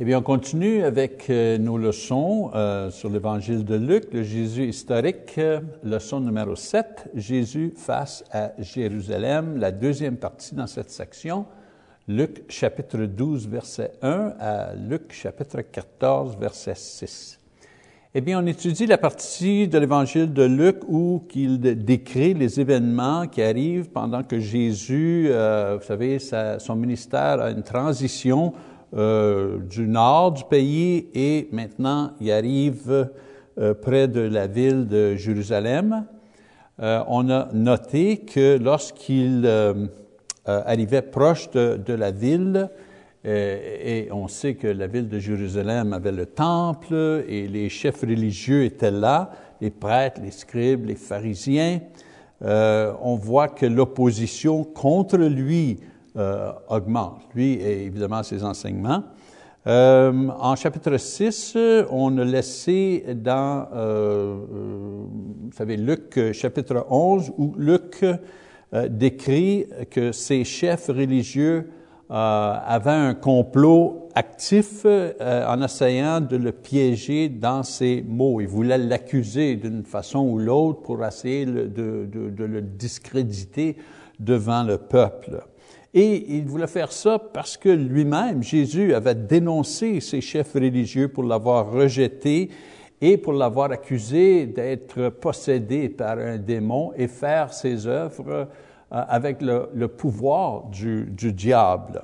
[0.00, 4.68] Eh bien, on continue avec euh, nos leçons euh, sur l'évangile de Luc, le Jésus
[4.68, 11.46] historique, euh, leçon numéro 7, Jésus face à Jérusalem, la deuxième partie dans cette section,
[12.06, 17.40] Luc chapitre 12, verset 1 à Luc chapitre 14, verset 6.
[18.14, 23.26] Eh bien, on étudie la partie de l'évangile de Luc où il décrit les événements
[23.26, 28.54] qui arrivent pendant que Jésus, vous savez, sa, son ministère a une transition
[28.94, 33.10] euh, du nord du pays et maintenant il arrive
[33.58, 36.06] euh, près de la ville de Jérusalem.
[36.80, 39.46] Euh, on a noté que lorsqu'il
[40.46, 42.70] arrivait proche de, de la ville,
[43.24, 48.64] et on sait que la ville de Jérusalem avait le temple et les chefs religieux
[48.64, 51.80] étaient là, les prêtres, les scribes, les pharisiens.
[52.40, 55.78] on voit que l'opposition contre lui
[56.16, 59.04] euh, augmente, lui et évidemment ses enseignements.
[59.66, 61.56] Euh, en chapitre 6,
[61.90, 68.04] on a laissé dans, euh, vous savez, Luc chapitre 11, où Luc
[68.88, 71.70] décrit que ces chefs religieux
[72.08, 78.40] avaient un complot actif en essayant de le piéger dans ses mots.
[78.40, 83.76] Ils voulaient l'accuser d'une façon ou l'autre pour essayer de, le discréditer
[84.18, 85.42] devant le peuple.
[85.94, 91.24] Et il voulait faire ça parce que lui-même, Jésus, avait dénoncé ces chefs religieux pour
[91.24, 92.50] l'avoir rejeté
[93.00, 98.44] et pour l'avoir accusé d'être possédé par un démon et faire ses œuvres euh,
[98.90, 102.02] avec le, pouvoir du, diable.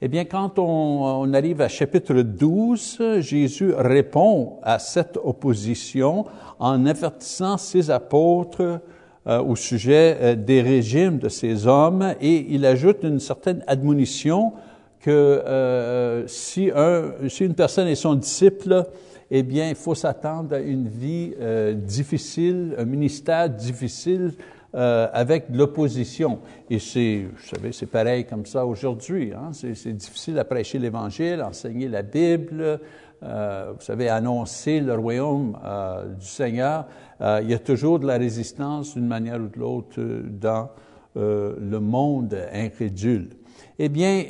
[0.00, 6.24] Eh bien, quand on, arrive à chapitre 12, Jésus répond à cette opposition
[6.58, 8.80] en avertissant ses apôtres
[9.28, 14.52] euh, au sujet euh, des régimes de ces hommes et il ajoute une certaine admonition
[14.98, 18.84] que euh, si, un, si une personne est son disciple,
[19.30, 21.34] eh bien, il faut s'attendre à une vie
[21.74, 24.32] difficile, un ministère difficile
[24.74, 26.40] avec l'opposition.
[26.68, 29.32] Et c'est, vous savez, c'est pareil comme ça aujourd'hui.
[29.34, 29.52] Hein?
[29.52, 32.78] C'est difficile à prêcher l'Évangile, enseigner la Bible,
[33.24, 36.86] euh, vous savez, annoncer le royaume euh, du Seigneur,
[37.20, 40.70] euh, il y a toujours de la résistance d'une manière ou de l'autre dans
[41.14, 43.28] le monde incrédule.
[43.78, 44.24] Eh bien,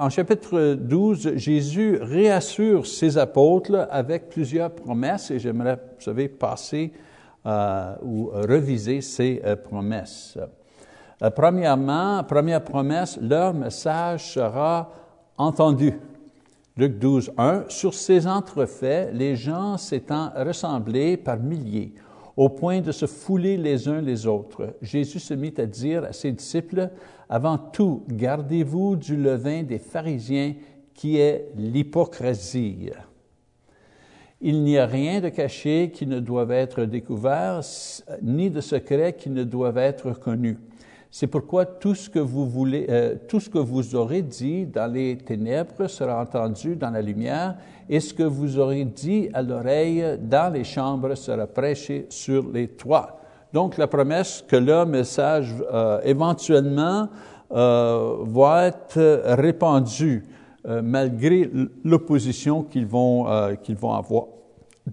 [0.00, 6.90] en chapitre 12, Jésus réassure ses apôtres avec plusieurs promesses et j'aimerais, vous savez, passer
[7.44, 10.38] ou reviser ces promesses.
[11.36, 14.90] premièrement, première promesse, leur message sera
[15.36, 15.92] entendu.
[16.78, 21.92] Luc 12, 1, Sur ces entrefaits, les gens s'étant ressemblés par milliers,
[22.34, 26.14] au point de se fouler les uns les autres, Jésus se mit à dire à
[26.14, 26.88] ses disciples,
[27.28, 30.54] Avant tout, gardez-vous du levain des pharisiens
[30.94, 32.90] qui est l'hypocrisie.
[34.40, 37.60] Il n'y a rien de caché qui ne doive être découvert,
[38.22, 40.58] ni de secret qui ne doive être connu.
[41.14, 44.90] C'est pourquoi tout ce que vous voulez, euh, tout ce que vous aurez dit dans
[44.90, 47.56] les ténèbres sera entendu dans la lumière,
[47.86, 52.68] et ce que vous aurez dit à l'oreille dans les chambres sera prêché sur les
[52.68, 53.20] toits.
[53.52, 57.10] Donc la promesse que le message euh, éventuellement
[57.50, 60.24] euh, va être répandu
[60.64, 61.50] malgré
[61.84, 63.26] l'opposition qu'ils vont,
[63.64, 64.26] qu'ils vont avoir.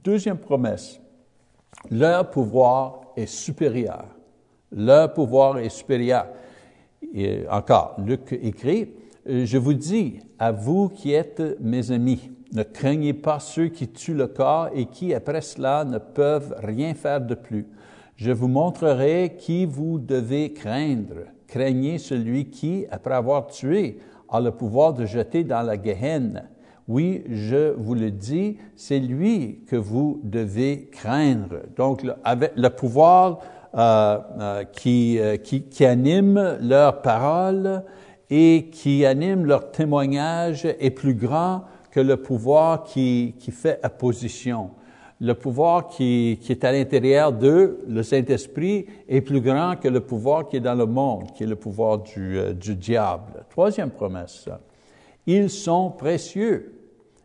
[0.03, 0.99] Deuxième promesse,
[1.91, 4.18] leur pouvoir est supérieur.
[4.71, 6.27] Le pouvoir est supérieur.
[7.49, 8.89] Encore, Luc écrit,
[9.25, 14.15] Je vous dis, à vous qui êtes mes amis, ne craignez pas ceux qui tuent
[14.15, 17.67] le corps et qui, après cela, ne peuvent rien faire de plus.
[18.15, 21.25] Je vous montrerai qui vous devez craindre.
[21.47, 26.43] Craignez celui qui, après avoir tué, a le pouvoir de jeter dans la Gehenna.
[26.87, 31.57] Oui, je vous le dis, c'est lui que vous devez craindre.
[31.75, 33.39] Donc, avec le pouvoir
[33.75, 37.83] euh, euh, qui, euh, qui, qui animent leurs paroles
[38.27, 44.71] et qui animent leur témoignage est plus grand que le pouvoir qui, qui fait opposition.
[45.21, 49.99] Le pouvoir qui, qui est à l'intérieur d'eux, le Saint-Esprit, est plus grand que le
[49.99, 53.45] pouvoir qui est dans le monde, qui est le pouvoir du, du diable.
[53.51, 54.49] Troisième promesse.
[55.27, 56.73] Ils sont précieux.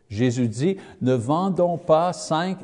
[0.09, 2.59] Jésus dit, ne vendons pas cinq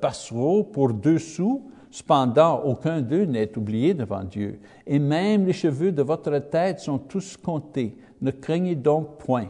[0.00, 5.90] passereaux pour deux sous, Cependant, aucun d'eux n'est oublié devant Dieu, et même les cheveux
[5.90, 7.96] de votre tête sont tous comptés.
[8.22, 9.48] Ne craignez donc point.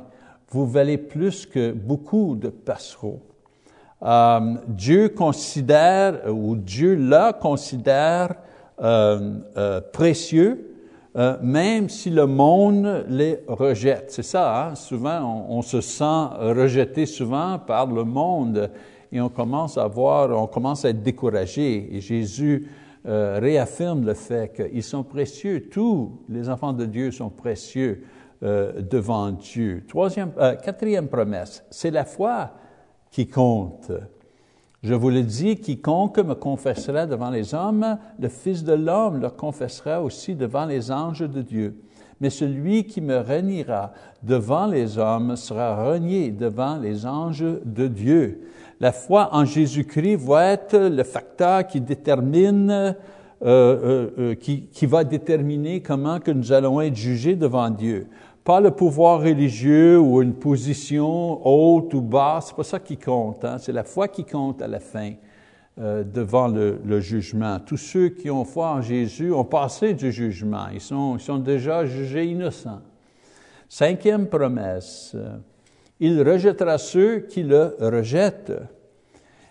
[0.48, 3.20] Vous valez plus que beaucoup de passereaux.
[4.02, 8.34] Euh, Dieu considère, ou Dieu la considère
[8.80, 10.64] euh, euh, précieux
[11.42, 14.12] même si le monde les rejette.
[14.12, 14.74] C'est ça, hein?
[14.76, 18.70] souvent on, se sent rejeté souvent par le monde
[19.12, 21.96] et on commence à voir, on commence à être découragé.
[21.96, 22.68] Et Jésus
[23.06, 28.04] euh, réaffirme le fait qu'ils sont précieux, tous les enfants de Dieu sont précieux
[28.42, 29.84] euh, devant Dieu.
[29.88, 30.32] Troisième,
[30.62, 32.52] quatrième promesse, c'est la foi
[33.10, 33.90] qui compte.
[34.82, 39.28] Je vous le dis, quiconque me confessera devant les hommes, le Fils de l'homme le
[39.30, 41.82] confessera aussi devant les anges de Dieu.
[42.20, 43.92] Mais celui qui me reniera
[44.22, 48.40] devant les hommes sera renié devant les anges de Dieu.
[48.80, 52.94] La foi en Jésus-Christ va être le facteur qui détermine, euh,
[53.42, 58.06] euh, euh, qui, va déterminer comment que nous allons être jugés devant Dieu
[58.44, 63.44] pas le pouvoir religieux ou une position haute ou basse, c'est pas ça qui compte.
[63.44, 63.58] Hein?
[63.58, 65.12] C'est la foi qui compte à la fin
[65.80, 67.60] euh, devant le, jugement.
[67.60, 70.66] Tous ceux qui ont foi en Jésus ont passé du jugement.
[70.72, 72.80] Ils sont, déjà jugés innocents.
[73.68, 75.14] Cinquième promesse.
[76.00, 78.52] Il rejettera ceux qui le rejettent.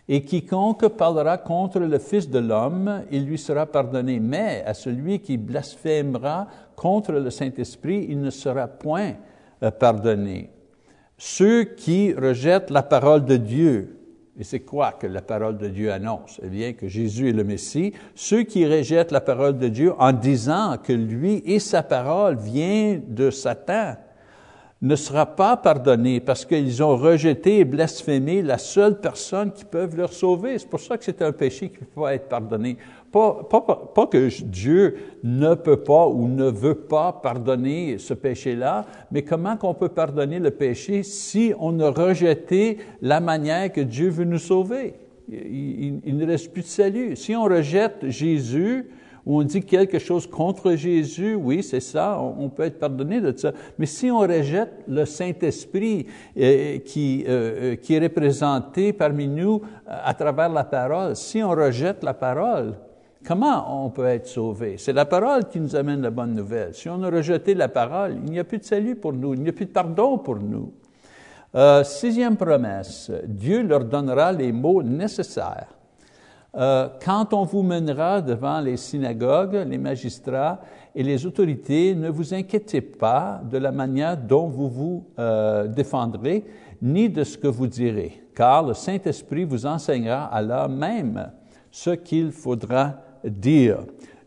[0.09, 4.19] Et quiconque parlera contre le Fils de l'homme, il lui sera pardonné.
[4.19, 9.13] Mais à celui qui blasphémera contre le Saint-Esprit, il ne sera point
[9.63, 10.49] euh, pardonné.
[11.17, 13.96] Ceux qui rejettent la parole de Dieu,
[14.39, 16.39] et c'est quoi que la parole de Dieu annonce?
[16.43, 17.93] Eh bien, que Jésus est le Messie.
[18.13, 23.03] Ceux qui rejettent la parole de Dieu en disant que lui et sa parole viennent
[23.07, 23.95] de Satan,
[24.81, 29.89] ne sera pas pardonné parce qu'ils ont rejeté et blasphémé la seule personne qui peut
[29.95, 30.59] leur sauver.
[30.59, 32.77] C'est pour ça que c'est un péché qui peut pas être pardonné.
[33.11, 39.57] Pas, que Dieu ne peut pas ou ne veut pas pardonner ce péché-là, mais comment
[39.57, 44.37] qu'on peut pardonner le péché si on a rejeté la manière que Dieu veut nous
[44.37, 44.93] sauver?
[45.29, 47.15] il, ne reste plus de salut.
[47.15, 48.89] Si on rejette Jésus,
[49.25, 53.35] où on dit quelque chose contre Jésus, oui, c'est ça, on, peut être pardonné de
[53.35, 53.51] ça.
[53.77, 56.07] Mais si on rejette le Saint-Esprit
[56.37, 62.03] euh, euh, euh, qui est représenté parmi nous à travers la parole, si on rejette
[62.03, 62.75] la parole,
[63.27, 64.77] comment on peut être sauvé?
[64.77, 66.73] C'est la parole qui nous amène la bonne nouvelle.
[66.73, 69.41] Si on a rejeté la parole, il n'y a plus de salut pour nous, il
[69.41, 70.71] n'y a plus de pardon pour nous.
[71.83, 75.77] sixième promesse, Dieu leur donnera les mots nécessaires
[76.57, 80.59] euh, quand on vous mènera devant les synagogues, les magistrats
[80.95, 86.45] et les autorités, ne vous inquiétez pas de la manière dont vous vous euh, défendrez,
[86.81, 91.31] ni de ce que vous direz, car le Saint-Esprit vous enseignera alors même
[91.69, 93.79] ce qu'il faudra dire.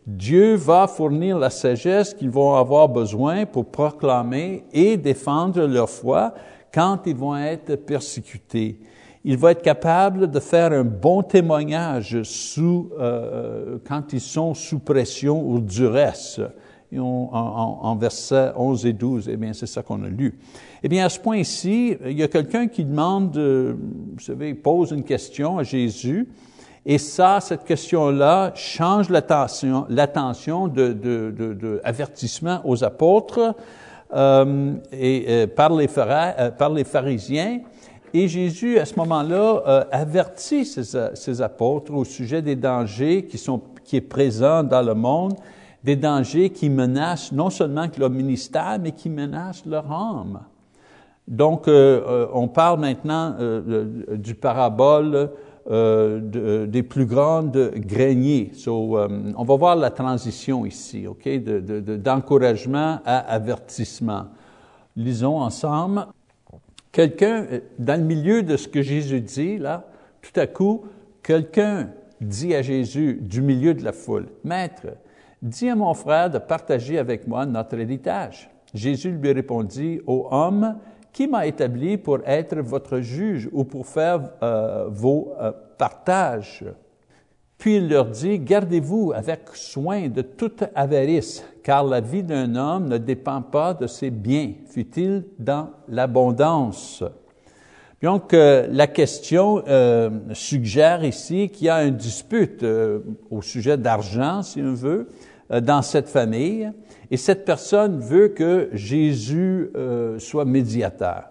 [0.07, 6.35] Dieu va fournir la sagesse qu'ils vont avoir besoin pour proclamer et défendre leur foi
[6.73, 8.81] quand ils vont être persécutés
[9.25, 14.79] il va être capable de faire un bon témoignage sous, euh, quand ils sont sous
[14.79, 16.41] pression ou duresse.
[16.99, 20.37] En, versets 11 et 12, eh bien, c'est ça qu'on a lu.
[20.83, 23.77] Eh bien, à ce point-ci, il y a quelqu'un qui demande, euh,
[24.15, 26.27] vous savez, pose une question à Jésus,
[26.87, 31.81] et ça, cette question-là change l'attention, l'attention de, de,
[32.65, 33.55] aux apôtres
[34.12, 37.61] euh, et euh, par les, euh, par les pharisiens.
[38.15, 43.97] Et Jésus, à ce moment-là, avertit ses, apôtres au sujet des dangers qui sont qui
[43.97, 45.35] est présent dans le monde,
[45.85, 50.41] des dangers qui menacent non seulement leur ministère, mais qui menacent leur âme.
[51.29, 53.37] Donc, on parle maintenant
[54.12, 55.31] du parabole
[55.69, 58.50] des plus grandes greniers.
[58.55, 61.07] So, on va voir la transition ici,
[61.99, 64.26] d'encouragement à avertissement.
[64.97, 66.07] Lisons ensemble.
[66.93, 69.85] Quelqu'un, euh, dans le milieu de ce que Jésus dit, là,
[70.21, 70.85] tout à coup,
[71.23, 71.90] quelqu'un
[72.21, 74.88] dit à Jésus du milieu de la foule, Maître,
[75.40, 78.50] dis à mon frère de partager avec moi notre héritage.
[78.75, 80.76] Jésus lui répondit, Ô homme,
[81.12, 86.64] qui m'a établi pour être votre juge ou pour faire euh, vos euh, partages?
[87.59, 92.88] Puis il leur dit, Gardez-vous avec soin de toute avarice, car la vie d'un homme
[92.88, 97.05] ne dépend pas de ses biens, fut-il dans l'abondance.
[98.02, 99.62] Donc, euh, la question
[100.33, 102.64] suggère ici qu'il y a une dispute
[103.31, 105.09] au sujet d'argent, si on veut,
[105.50, 106.71] dans cette famille,
[107.11, 109.71] et cette personne veut que Jésus
[110.19, 111.25] soit médiateur.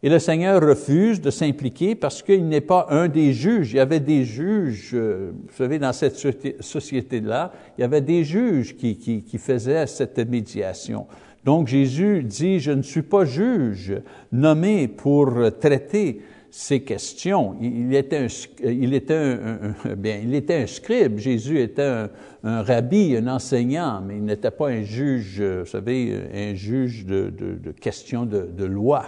[0.00, 3.72] Et le Seigneur refuse de s'impliquer parce qu'il n'est pas un des juges.
[3.72, 6.16] Il y avait des juges, euh, vous savez, dans cette
[6.60, 11.06] société-là, il y avait des juges qui faisaient cette médiation.
[11.44, 13.94] Donc Jésus dit, je ne suis pas juge
[14.30, 17.56] nommé pour traiter ces questions.
[17.60, 18.26] Il était un,
[18.64, 21.18] il était un, bien, il était un scribe.
[21.18, 22.08] Jésus était un,
[22.44, 27.72] un, rabbi, un enseignant, mais il n'était pas un juge, vous savez, un juge de,
[27.80, 29.06] questions de, loi.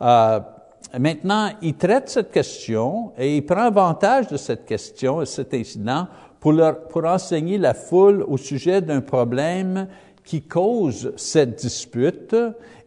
[0.00, 0.40] Euh,
[0.98, 6.08] maintenant, il traite cette question et il prend avantage de cette question et cet incident
[6.40, 6.54] pour,
[6.90, 9.88] pour enseigner la foule au sujet d'un problème
[10.24, 12.34] qui cause cette dispute,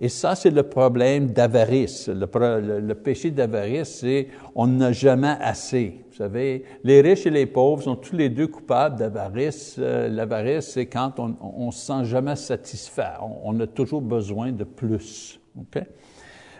[0.01, 2.07] et ça, c'est le problème d'avarice.
[2.07, 6.03] Le, péché d'avarice, c'est on n'a jamais assez.
[6.09, 9.75] Vous savez, les riches et les pauvres sont tous les deux coupables d'avarice.
[9.79, 13.13] Euh, l'avarice, c'est quand on ne se sent jamais satisfait.
[13.21, 15.39] On, on, a toujours besoin de plus.
[15.59, 15.85] Okay?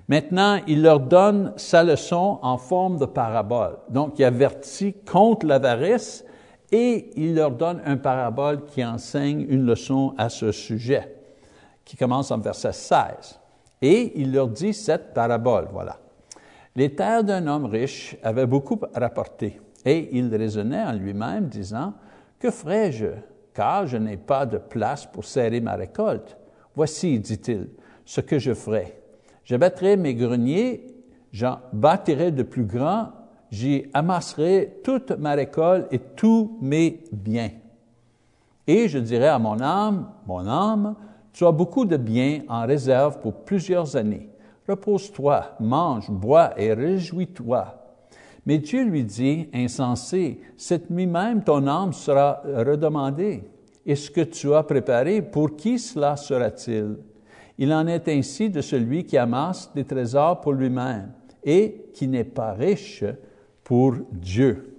[0.07, 3.77] Maintenant, il leur donne sa leçon en forme de parabole.
[3.89, 6.23] Donc, il avertit contre l'avarice
[6.71, 11.15] et il leur donne un parabole qui enseigne une leçon à ce sujet,
[11.85, 13.39] qui commence en verset 16.
[13.81, 15.97] Et il leur dit cette parabole, voilà.
[16.75, 21.93] Les terres d'un homme riche avaient beaucoup rapporté, et il raisonnait en lui-même, disant,
[22.39, 23.07] Que ferai-je,
[23.53, 26.37] car je n'ai pas de place pour serrer ma récolte?
[26.75, 27.69] Voici, dit-il,
[28.05, 29.01] ce que je ferai.
[29.43, 30.85] J'abattrai mes greniers,
[31.31, 33.11] j'en bâtirai de plus grands
[33.51, 37.51] j'y amasserai toute ma récolte et tous mes biens.
[38.65, 40.95] Et je dirai à mon âme, mon âme,
[41.31, 44.29] tu as beaucoup de biens en réserve pour plusieurs années.
[44.67, 47.75] Repose-toi, mange, bois et réjouis-toi.
[48.45, 53.43] Mais Dieu lui dit, insensé, cette nuit même ton âme sera redemandée.
[53.85, 56.97] Et ce que tu as préparé, pour qui cela sera-t-il?
[57.57, 61.11] Il en est ainsi de celui qui amasse des trésors pour lui-même
[61.43, 63.03] et qui n'est pas riche
[63.67, 64.77] pour Dieu.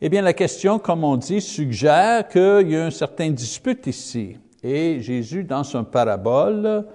[0.00, 4.38] Eh bien, la question, comme on dit, suggère qu'il y a un certain dispute ici.
[4.62, 6.86] Et Jésus, dans son parabole,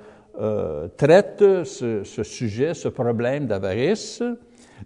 [0.42, 4.24] euh, traite ce, ce, sujet, ce problème d'avarice.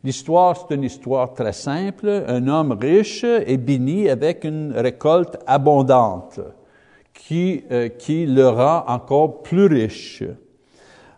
[0.04, 2.26] L'histoire, c'est une histoire très simple.
[2.28, 6.42] Un homme riche est béni avec une récolte abondante
[7.14, 10.22] qui, euh, qui le rend encore plus riche.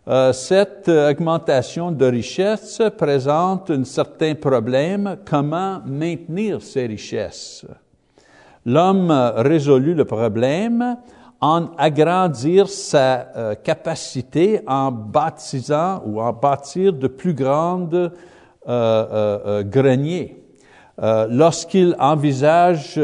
[0.07, 7.65] Euh, cette augmentation de richesse présente un certain problème, comment maintenir ces richesses?
[8.67, 10.97] L'homme résolut le problème
[11.41, 18.13] en agrandir sa euh, capacité en bâtissant ou en bâtir de plus grandes
[18.67, 20.41] euh, greniers.
[21.29, 22.97] Lorsqu'il envisage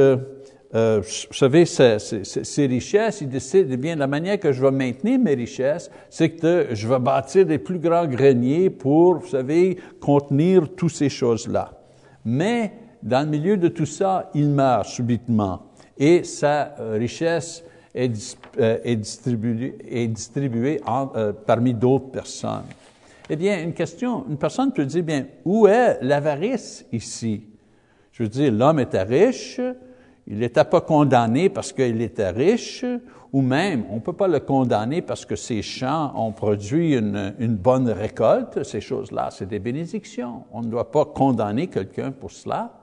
[0.74, 5.20] euh, vous savez, ces, richesses, il décide, eh bien, la manière que je vais maintenir
[5.20, 10.70] mes richesses, c'est que je vais bâtir des plus grands greniers pour, vous savez, contenir
[10.76, 11.72] toutes ces choses-là.
[12.24, 12.72] Mais,
[13.04, 17.64] dans le milieu de tout ça, il meurt subitement et sa euh, richesse
[17.94, 18.96] est, euh, est
[20.08, 21.08] distribuée, en,
[21.46, 22.64] parmi d'autres personnes.
[23.30, 27.44] Eh bien, une question, une personne peut dire, bien, où est l'avarice ici?
[28.12, 29.60] Je veux dire, l'homme était riche,
[30.28, 32.86] il n'était pas condamné parce qu'il était riche,
[33.34, 37.56] ou même, on ne peut pas le condamner parce que ses champs ont produit une,
[37.56, 38.64] bonne récolte.
[38.64, 40.44] Ces choses-là, c'est des bénédictions.
[40.52, 42.74] On ne doit pas condamner quelqu'un pour cela.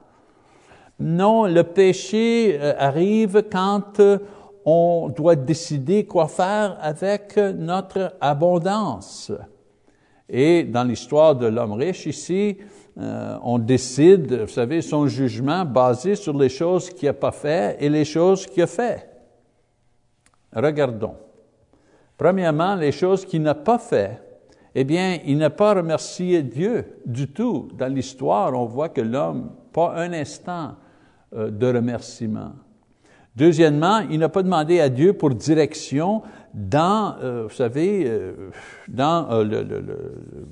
[0.99, 4.17] Non, le péché euh, arrive quand euh,
[4.65, 9.31] on doit décider quoi faire avec notre abondance.
[10.27, 12.57] Et dans l'histoire de l'homme riche ici,
[12.99, 17.77] euh, on décide, vous savez, son jugement basé sur les choses qu'il n'a pas fait
[17.79, 19.09] et les choses qu'il a fait.
[20.53, 21.15] Regardons.
[22.17, 24.21] Premièrement, les choses qu'il n'a pas fait.
[24.75, 27.69] Eh bien, il n'a pas remercié Dieu du tout.
[27.77, 30.75] Dans l'histoire, on voit que l'homme, pas un instant
[31.33, 32.51] euh, de remerciement.
[33.35, 36.21] Deuxièmement, il n'a pas demandé à Dieu pour direction
[36.53, 38.49] dans, euh, vous savez, euh,
[38.87, 39.43] dans euh,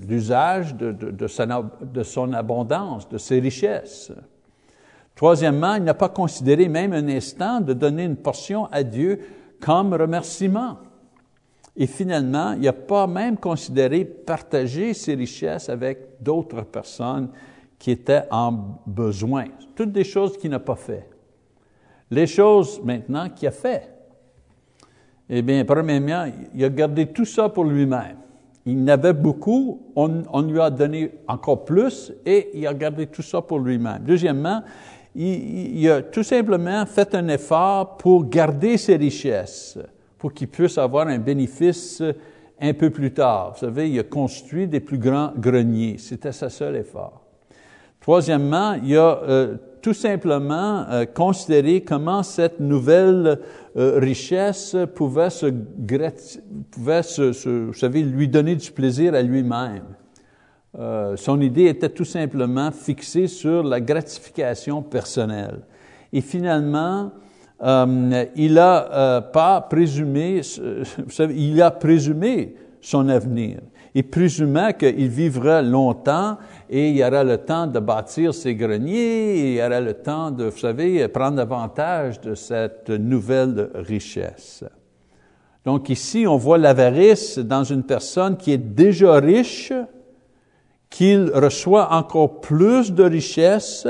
[0.08, 4.12] l'usage de, de, de, son abondance, de ses richesses.
[5.16, 9.20] Troisièmement, il n'a pas considéré même un instant de donner une portion à Dieu
[9.60, 10.78] comme remerciement.
[11.76, 17.30] Et finalement, il n'a pas même considéré partager ses richesses avec d'autres personnes
[17.80, 19.46] qui étaient en besoin.
[19.76, 21.10] Toutes des choses qu'il n'a pas fait.
[22.10, 23.97] Les choses maintenant qu'il a fait.
[25.30, 28.18] Eh bien, premièrement, il a gardé tout ça pour lui-même.
[28.66, 33.42] Il n'avait beaucoup, on, lui a donné encore plus et il a gardé tout ça
[33.42, 34.00] pour lui-même.
[34.06, 34.62] Deuxièmement,
[35.16, 39.78] il, il, a tout simplement fait un effort pour garder ses richesses,
[40.18, 42.04] pour qu'il puisse avoir un bénéfice
[42.60, 43.54] un peu plus tard.
[43.54, 45.98] Vous savez, il a construit des plus grands greniers.
[45.98, 47.22] C'était sa seul effort.
[48.00, 53.40] Troisièmement, il a euh, tout simplement euh, considérer comment cette nouvelle
[53.78, 55.46] euh, richesse pouvait, se,
[57.96, 59.84] lui donner du plaisir à lui-même.
[60.78, 65.62] Euh, son idée était tout simplement fixée sur la gratification personnelle.
[66.14, 67.12] Et finalement,
[67.60, 70.42] il euh, pas présumé,
[71.30, 73.60] il a présumé son avenir.
[73.96, 76.38] Il présumait qu'il vivra longtemps
[76.70, 79.94] et il y aura le temps de bâtir ses greniers, et il y aura le
[79.94, 84.64] temps de, vous savez, prendre avantage de cette nouvelle richesse.
[85.66, 89.74] Donc ici, on voit l'avarice dans une personne qui est déjà riche,
[90.90, 93.88] qu'il reçoit encore plus de richesse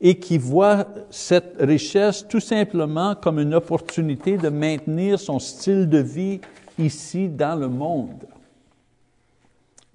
[0.00, 5.98] et qui voit cette richesse tout simplement comme une opportunité de maintenir son style de
[5.98, 6.40] vie
[6.78, 8.26] ici dans le monde.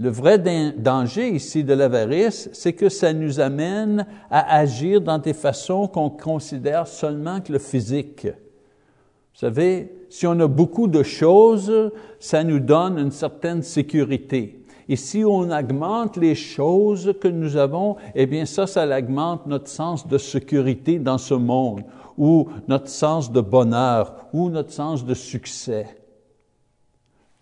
[0.01, 5.33] Le vrai danger ici de l'avarice, c'est que ça nous amène à agir dans des
[5.33, 8.25] façons qu'on considère seulement que le physique.
[8.25, 14.65] Vous savez, si on a beaucoup de choses, ça nous donne une certaine sécurité.
[14.89, 19.67] Et si on augmente les choses que nous avons, eh bien ça, ça augmente notre
[19.67, 21.83] sens de sécurité dans ce monde,
[22.17, 25.95] ou notre sens de bonheur, ou notre sens de succès.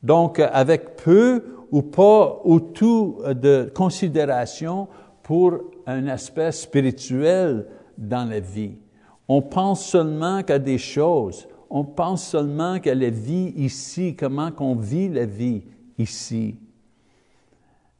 [0.03, 4.87] Donc, avec peu ou pas ou tout de considération
[5.23, 8.77] pour un aspect spirituel dans la vie.
[9.27, 11.47] On pense seulement qu'à des choses.
[11.69, 15.61] On pense seulement qu'à la vie ici, comment qu'on vit la vie
[15.99, 16.55] ici.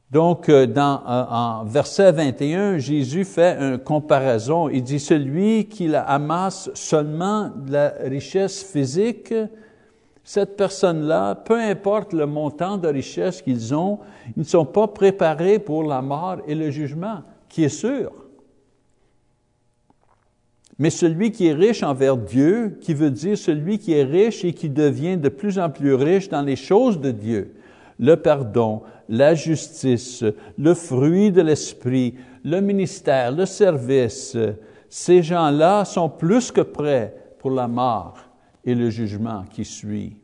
[0.10, 4.68] Donc, euh, dans, euh, en verset 21, Jésus fait une comparaison.
[4.68, 9.32] Il dit, celui qui amasse seulement de la richesse physique,
[10.24, 14.00] cette personne-là, peu importe le montant de richesse qu'ils ont,
[14.36, 18.12] ils ne sont pas préparés pour la mort et le jugement, qui est sûr.
[20.78, 24.54] Mais celui qui est riche envers Dieu, qui veut dire celui qui est riche et
[24.54, 27.56] qui devient de plus en plus riche dans les choses de Dieu,
[27.98, 30.24] le pardon, la justice,
[30.58, 34.38] le fruit de l'esprit, le ministère, le service,
[34.88, 38.29] ces gens-là sont plus que prêts pour la mort
[38.66, 40.16] et le jugement qui suit.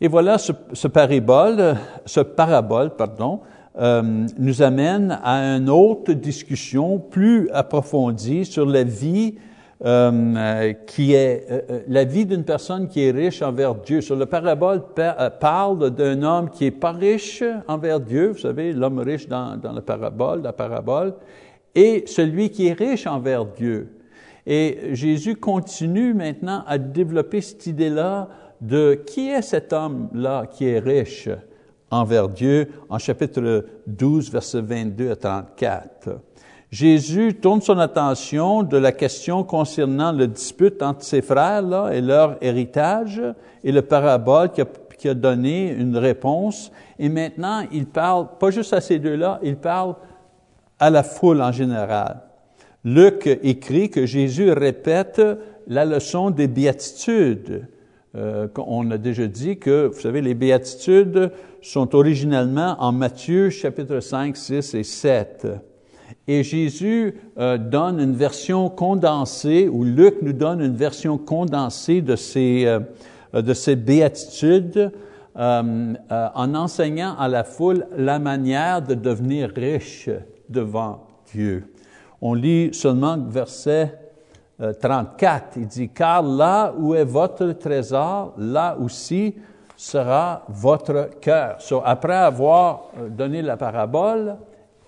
[0.00, 3.40] Et voilà, ce, parabole, ce parabole pardon,
[3.78, 9.34] euh, nous amène à une autre discussion plus approfondie sur la vie
[9.84, 14.00] euh, qui est euh, la vie d'une personne qui est riche envers Dieu.
[14.00, 14.82] Sur le parabole
[15.40, 19.72] parle d'un homme qui est pas riche envers Dieu, vous savez, l'homme riche dans, dans
[19.72, 21.14] la parabole, la parabole,
[21.74, 23.88] et celui qui est riche envers Dieu.
[24.46, 28.28] Et Jésus continue maintenant à développer cette idée-là
[28.60, 31.28] de qui est cet homme-là qui est riche
[31.90, 36.20] envers Dieu en chapitre 12, versets 22 à 34.
[36.70, 42.00] Jésus tourne son attention de la question concernant le dispute entre ses frères là, et
[42.00, 43.22] leur héritage
[43.62, 44.64] et le parabole a,
[44.98, 46.72] qui a donné une réponse.
[46.98, 49.94] Et maintenant, il parle pas juste à ces deux-là, il parle
[50.80, 52.22] à la foule en général.
[52.84, 55.22] Luc écrit que Jésus répète
[55.66, 57.66] la leçon des béatitudes.
[58.14, 64.00] Euh, on a déjà dit que, vous savez, les béatitudes sont originellement en Matthieu chapitre
[64.00, 65.46] 5, 6 et 7.
[66.28, 72.16] Et Jésus euh, donne une version condensée, ou Luc nous donne une version condensée de
[72.16, 74.92] ces, euh, de ces béatitudes
[75.36, 80.08] en enseignant à la foule la manière de devenir riche
[80.48, 81.73] devant Dieu.
[82.26, 83.98] On lit seulement verset
[84.58, 85.58] 34.
[85.58, 89.34] Il dit, car là où est votre trésor, là aussi
[89.76, 91.58] sera votre cœur.
[91.84, 94.36] après avoir donné la parabole,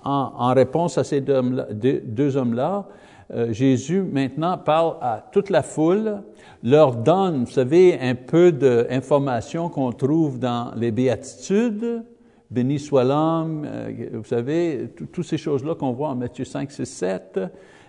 [0.03, 2.87] en, réponse à ces deux, hommes-là,
[3.35, 6.22] euh, Jésus maintenant parle à toute la foule,
[6.62, 12.03] leur donne, vous savez, un peu d'informations qu'on trouve dans les béatitudes,
[12.50, 16.85] béni soit l'homme, euh, vous savez, toutes ces choses-là qu'on voit en Matthieu 5, 6,
[16.85, 17.40] 7,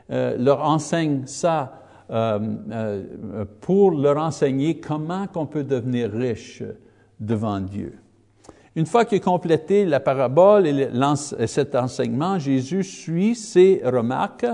[0.09, 3.03] leur enseigne ça euh,
[3.59, 6.63] pour leur enseigner comment qu'on peut devenir riche
[7.19, 7.99] devant Dieu.
[8.77, 14.45] Une fois qu'il a complété la parabole et cet enseignement, Jésus suit ses remarques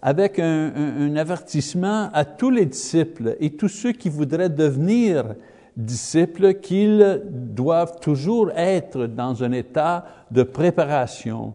[0.00, 5.34] avec un, avertissement à tous les disciples et tous ceux qui voudraient devenir
[5.76, 11.54] disciples qu'ils doivent toujours être dans un état de préparation.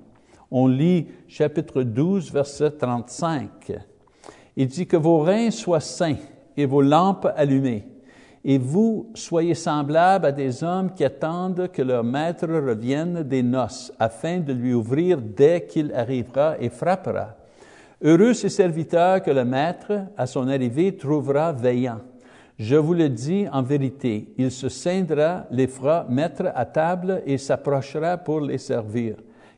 [0.49, 3.73] On lit chapitre 12, verset 35.
[4.55, 6.15] Il dit que vos reins soient saints
[6.55, 7.85] et vos lampes allumées
[8.47, 13.91] et vous soyez semblables à des hommes qui attendent que leur maître revienne des noces,
[13.99, 17.35] afin de lui ouvrir dès qu'il arrivera et frappera.
[18.01, 21.99] Heureux ces serviteurs que le maître, à son arrivée, trouvera veillant.
[22.57, 27.37] Je vous le dis en vérité, il se scindra, les fera mettre à table et
[27.37, 29.17] s'approchera pour les servir.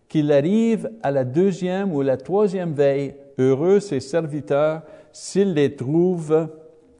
[0.09, 4.81] Qu'il arrive à la deuxième ou la troisième veille, heureux ses serviteurs
[5.13, 6.49] s'il les trouve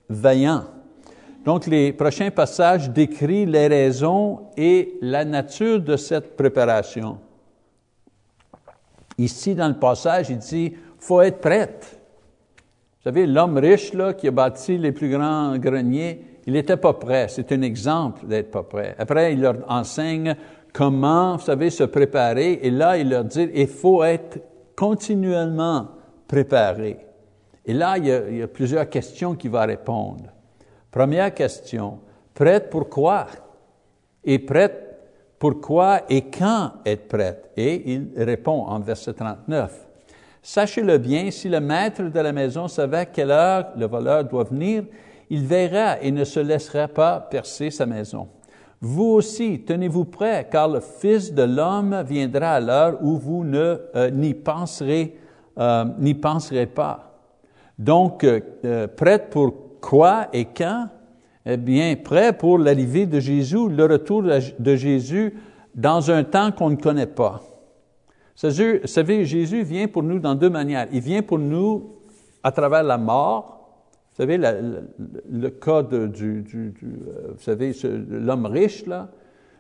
[0.08, 0.64] vaillants.
[1.44, 7.18] Donc, les prochains passages décrivent les raisons et la nature de cette préparation.
[9.18, 11.99] Ici, dans le passage, il dit, faut être prête.
[13.10, 17.26] Savez, l'homme riche là, qui a bâti les plus grands greniers, il n'était pas prêt.
[17.28, 18.94] C'est un exemple d'être pas prêt.
[19.00, 20.36] Après, il leur enseigne
[20.72, 22.60] comment, vous savez, se préparer.
[22.62, 24.40] Et là, il leur dit, il faut être
[24.76, 25.88] continuellement
[26.28, 27.00] préparé.
[27.66, 30.26] Et là, il y a, il y a plusieurs questions qu'il va répondre.
[30.92, 32.02] Première question,
[32.36, 33.26] prête pour quoi?
[34.24, 35.00] Et prête
[35.40, 37.50] pourquoi et quand être prête?
[37.58, 39.89] Et il répond en verset 39.
[40.42, 44.46] Sachez-le bien, si le maître de la maison savait à quelle heure le voleur doit
[44.46, 44.84] venir,
[45.30, 48.28] il verra et ne se laissera pas percer sa maison.
[48.82, 53.78] Vous aussi, tenez-vous prêts, car le Fils de l'homme viendra à l'heure où vous ne
[53.96, 55.18] euh, n'y penserez,
[55.58, 57.22] euh, n'y penserez pas.
[57.78, 60.88] Donc, euh, euh prête pour quoi et quand?
[61.46, 65.34] Eh bien, prêt pour l'arrivée de Jésus, le retour de Jésus
[65.76, 67.42] dans un temps qu'on ne connaît pas.
[68.42, 70.88] Vous savez, Jésus vient pour nous dans deux manières.
[70.94, 71.96] Il vient pour nous
[72.42, 73.56] à travers la mort.
[74.12, 77.74] Vous savez, le, cas du, du, euh, vous savez,
[78.10, 79.10] l'homme riche, là.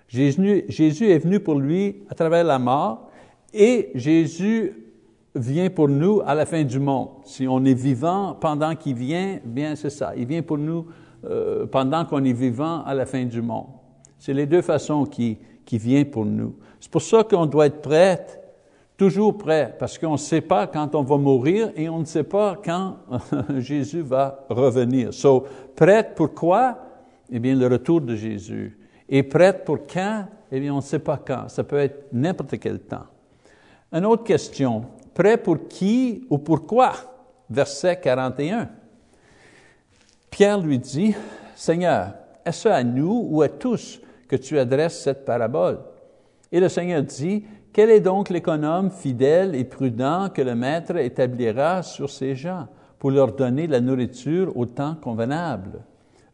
[0.07, 0.65] Jésus,
[1.11, 3.09] est venu pour lui à travers la mort
[3.53, 4.73] et Jésus
[5.35, 7.09] vient pour nous à la fin du monde.
[7.25, 10.13] Si on est vivant pendant qu'il vient, bien c'est ça.
[10.17, 10.87] Il vient pour nous
[11.25, 13.67] euh, pendant qu'on est vivant à la fin du monde.
[14.17, 16.55] C'est les deux façons qui, qui vient pour nous.
[16.79, 18.25] C'est pour ça qu'on doit être prêt,
[18.99, 22.25] toujours prêt, parce qu'on ne sait pas quand on va mourir et on ne sait
[22.25, 22.97] pas quand
[23.57, 25.13] Jésus va revenir.
[25.13, 26.77] So, prête pour quoi?
[27.31, 28.77] Eh bien, le retour de Jésus.
[29.07, 30.25] Et prête pour quand?
[30.51, 31.47] Eh bien, on ne sait pas quand.
[31.47, 33.05] Ça peut être n'importe quel temps.
[33.93, 34.83] Une autre question.
[35.13, 36.91] Prêt pour qui ou pourquoi?
[37.49, 38.67] Verset 41.
[40.29, 41.15] Pierre lui dit,
[41.55, 45.79] Seigneur, est-ce à nous ou à tous que tu adresses cette parabole?
[46.51, 47.45] Et le Seigneur dit,
[47.79, 53.09] Quel est donc l'économe fidèle et prudent que le Maître établira sur ses gens pour
[53.09, 55.79] leur donner la nourriture au temps convenable?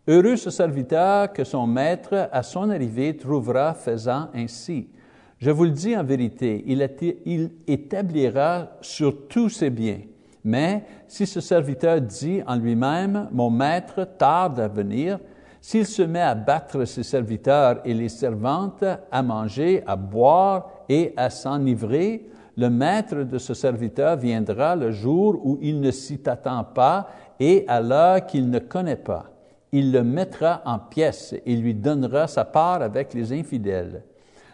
[0.07, 4.89] Heureux ce serviteur que son Maître, à son arrivée, trouvera faisant ainsi.
[5.37, 10.01] Je vous le dis en vérité, il établira sur tous ses biens.
[10.43, 15.19] Mais si ce serviteur dit en lui-même, mon maître tarde à venir,
[15.65, 21.11] s'il se met à battre ses serviteurs et les servantes, à manger, à boire et
[21.17, 26.63] à s'enivrer, le maître de ce serviteur viendra le jour où il ne s'y attend
[26.65, 27.07] pas
[27.39, 29.31] et à l'heure qu'il ne connaît pas.
[29.71, 34.03] Il le mettra en pièces et lui donnera sa part avec les infidèles.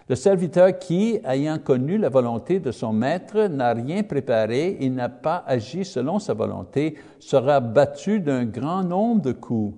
[0.07, 5.09] Le serviteur qui, ayant connu la volonté de son maître, n'a rien préparé et n'a
[5.09, 9.75] pas agi selon sa volonté, sera battu d'un grand nombre de coups.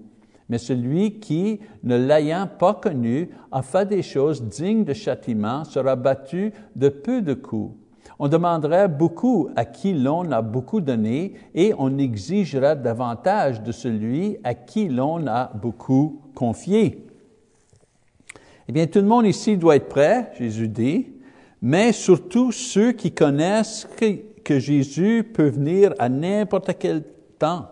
[0.49, 5.95] Mais celui qui, ne l'ayant pas connu, a fait des choses dignes de châtiment, sera
[5.95, 7.75] battu de peu de coups.
[8.19, 14.37] On demanderait beaucoup à qui l'on a beaucoup donné et on exigera davantage de celui
[14.43, 17.05] à qui l'on a beaucoup confié.
[18.67, 21.07] Eh bien, tout le monde ici doit être prêt, Jésus dit,
[21.61, 27.03] mais surtout ceux qui connaissent que, Jésus peut venir à n'importe quel
[27.39, 27.67] temps.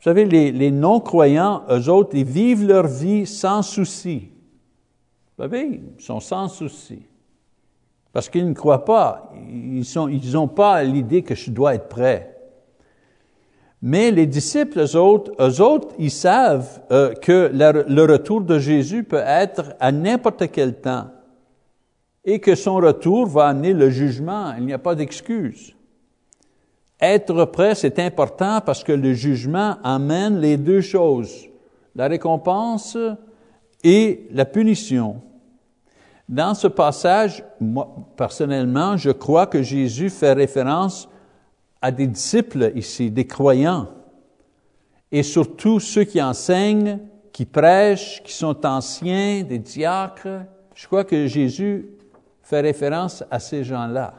[0.00, 4.30] Vous savez, les, non-croyants, eux autres, ils vivent leur vie sans souci.
[5.36, 7.02] Vous savez, ils sont sans souci.
[8.10, 9.30] Parce qu'ils ne croient pas.
[9.46, 12.34] Ils n'ont pas l'idée que je dois être prêt.
[13.82, 19.04] Mais les disciples, eux autres, eux autres ils savent euh, que le retour de Jésus
[19.04, 21.08] peut être à n'importe quel temps
[22.24, 24.54] et que son retour va amener le jugement.
[24.56, 25.74] Il n'y a pas d'excuse.
[27.00, 31.48] Être prêt, c'est important parce que le jugement amène les deux choses,
[31.94, 32.96] la récompense
[33.82, 35.22] et la punition.
[36.28, 41.08] Dans ce passage, moi, personnellement, je crois que Jésus fait référence
[41.80, 43.88] à des disciples ici, des croyants,
[45.10, 46.98] et surtout ceux qui enseignent,
[47.32, 50.44] qui prêchent, qui sont anciens, des diacres.
[50.74, 51.88] Je crois que Jésus
[52.42, 54.14] fait référence à ces gens-là.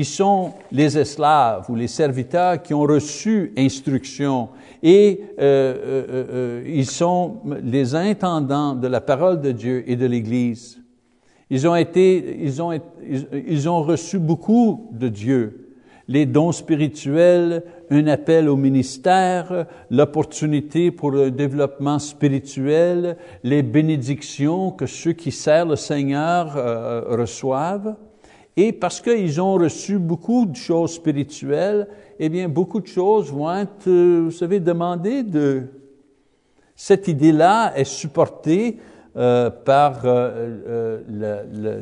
[0.00, 4.48] Ils sont les esclaves ou les serviteurs qui ont reçu instruction
[4.82, 10.06] et euh, euh, euh, ils sont les intendants de la parole de Dieu et de
[10.06, 10.80] l'Église.
[11.50, 12.72] Ils ont été, ils ont,
[13.46, 15.68] ils ont reçu beaucoup de Dieu.
[16.08, 24.86] les dons spirituels, un appel au ministère, l'opportunité pour le développement spirituel, les bénédictions que
[24.86, 26.54] ceux qui servent le Seigneur
[27.06, 27.96] reçoivent.
[28.56, 31.86] Et parce qu'ils ont reçu beaucoup de choses spirituelles,
[32.18, 35.66] eh bien, beaucoup de choses vont être, euh, vous savez, demandées de...
[36.74, 38.78] Cette idée-là est supportée
[39.16, 41.00] euh, par euh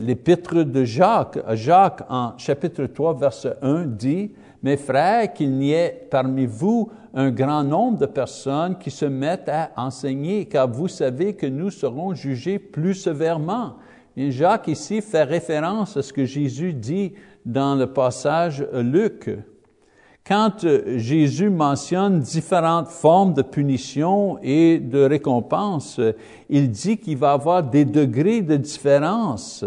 [0.01, 1.39] l'épître de Jacques.
[1.55, 7.31] Jacques, en chapitre 3, verset 1, dit, Mes frères, qu'il n'y ait parmi vous un
[7.31, 12.15] grand nombre de personnes qui se mettent à enseigner, car vous savez que nous serons
[12.15, 13.75] jugés plus sévèrement.
[14.19, 17.13] Jacques ici fait référence à ce que Jésus dit
[17.47, 19.31] dans le passage Luc.
[20.27, 26.01] Quand Jésus mentionne différentes formes de punition et de récompense,
[26.51, 29.65] il dit qu'il va avoir des degrés de différence.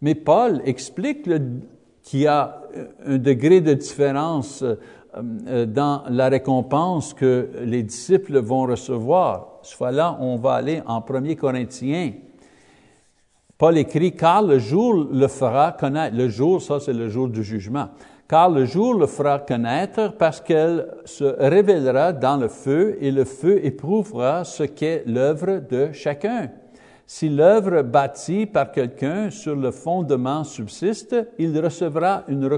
[0.00, 1.28] Mais Paul explique
[2.02, 2.62] qu'il y a
[3.04, 9.60] un degré de différence euh, dans la récompense que les disciples vont recevoir.
[9.62, 12.12] Soit là, on va aller en 1 Corinthiens
[13.58, 16.14] Paul écrit, car le jour le fera connaître.
[16.14, 17.88] Le jour, ça c'est le jour du jugement.
[18.28, 23.24] Car le jour le fera connaître parce qu'elle se révélera dans le feu et le
[23.24, 26.50] feu éprouvera ce qu'est l'œuvre de chacun.
[27.06, 32.50] Si l'œuvre bâtie par quelqu'un sur le fondement subsiste, il recevra une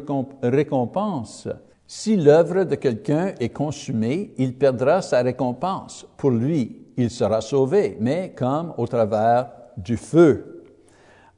[0.42, 1.48] récompense.
[1.86, 6.06] Si l'œuvre de quelqu'un est consumée, il perdra sa récompense.
[6.16, 10.57] Pour lui, il sera sauvé, mais comme au travers du feu.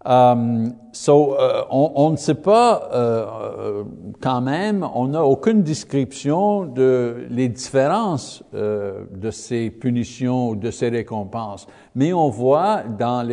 [0.02, 3.84] Um, so, euh, on, ne sait pas euh,
[4.22, 10.88] quand même, on n'a aucune description de les différences euh, de ces punitions, de ces
[10.88, 11.66] récompenses.
[11.94, 13.26] Mais on voit dans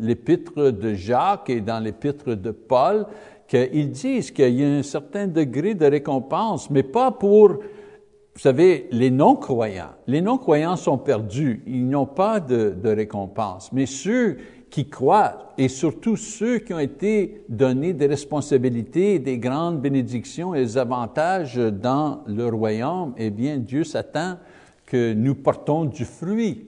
[0.00, 3.06] l'épître de Jacques et dans l'épître de Paul
[3.48, 8.86] qu'ils disent qu'il y a un certain degré de récompense, mais pas pour, vous savez,
[8.92, 9.90] les non-croyants.
[10.06, 13.72] Les non-croyants sont perdus, ils n'ont pas de, de récompense.
[13.72, 14.36] Mais ceux
[14.72, 20.64] qui croient, et surtout ceux qui ont été donnés des responsabilités, des grandes bénédictions et
[20.64, 24.38] des avantages dans le royaume, eh bien, Dieu s'attend
[24.86, 26.66] que nous portons du fruit.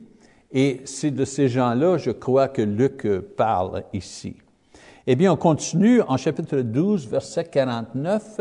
[0.53, 4.37] Et c'est de ces gens-là, je crois, que Luc parle ici.
[5.07, 8.41] Eh bien, on continue en chapitre 12, verset 49.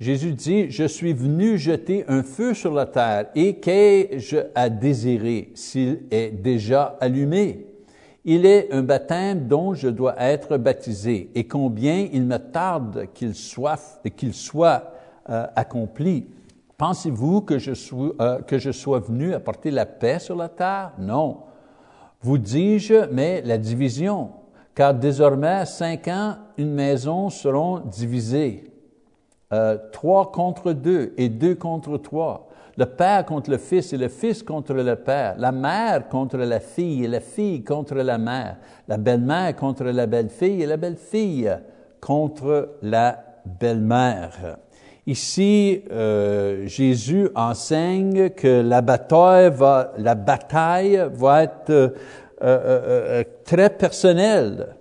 [0.00, 5.52] Jésus dit, Je suis venu jeter un feu sur la terre, et qu'ai-je à désirer
[5.54, 7.75] s'il est déjà allumé?
[8.28, 13.36] Il est un baptême dont je dois être baptisé, et combien il me tarde qu'il
[13.36, 14.92] soit, qu'il soit
[15.30, 16.26] euh, accompli.
[16.76, 20.90] Pensez-vous que, je sois, euh, que je sois venu apporter la paix sur la terre?
[20.98, 21.42] Non.
[22.20, 24.30] Vous dis-je, mais la division,
[24.74, 28.64] car désormais, cinq ans, une maison seront divisées,
[29.52, 32.45] euh, trois contre deux et deux contre trois
[32.76, 36.60] le père contre le fils et le fils contre le père, la mère contre la
[36.60, 41.56] fille et la fille contre la mère, la belle-mère contre la belle-fille et la belle-fille
[42.00, 44.58] contre la belle-mère.
[45.06, 49.92] Ici, euh, Jésus enseigne que la bataille va,
[51.42, 51.90] être euh,
[52.42, 54.74] euh, très personnelle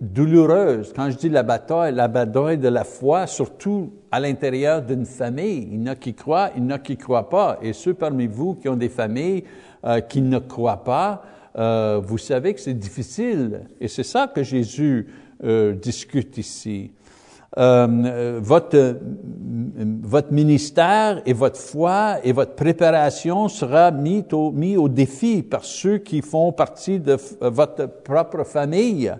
[0.00, 0.92] douloureuse.
[0.94, 5.68] Quand je dis la bataille, la bataille de la foi, surtout à l'intérieur d'une famille.
[5.72, 7.58] Il y en a qui croient, il y en a qui ne croient pas.
[7.62, 9.44] Et ceux parmi vous qui ont des familles
[9.84, 11.22] euh, qui ne croient pas,
[11.56, 13.62] euh, vous savez que c'est difficile.
[13.80, 15.08] Et c'est ça que Jésus
[15.44, 16.92] euh, discute ici.
[17.56, 18.98] Votre,
[20.02, 25.64] votre ministère et votre foi et votre préparation sera mis au, mis au défi par
[25.64, 29.12] ceux qui font partie de votre propre famille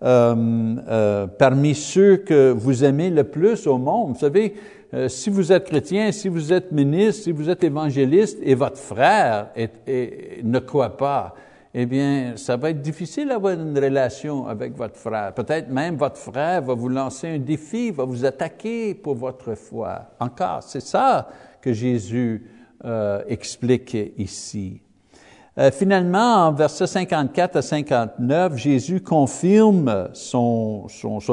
[0.00, 4.14] parmi ceux que vous aimez le plus au monde.
[4.14, 4.54] Vous savez,
[4.92, 8.78] euh, si vous êtes chrétien, si vous êtes ministre, si vous êtes évangéliste et votre
[8.78, 11.34] frère ne croit pas,
[11.72, 15.32] eh bien, ça va être difficile d'avoir une relation avec votre frère.
[15.32, 20.06] Peut-être même votre frère va vous lancer un défi, va vous attaquer pour votre foi.
[20.18, 21.28] Encore, c'est ça
[21.62, 22.44] que Jésus
[22.84, 24.82] euh, explique ici.
[25.58, 30.86] Euh, finalement, en versets 54 à 59, Jésus confirme son,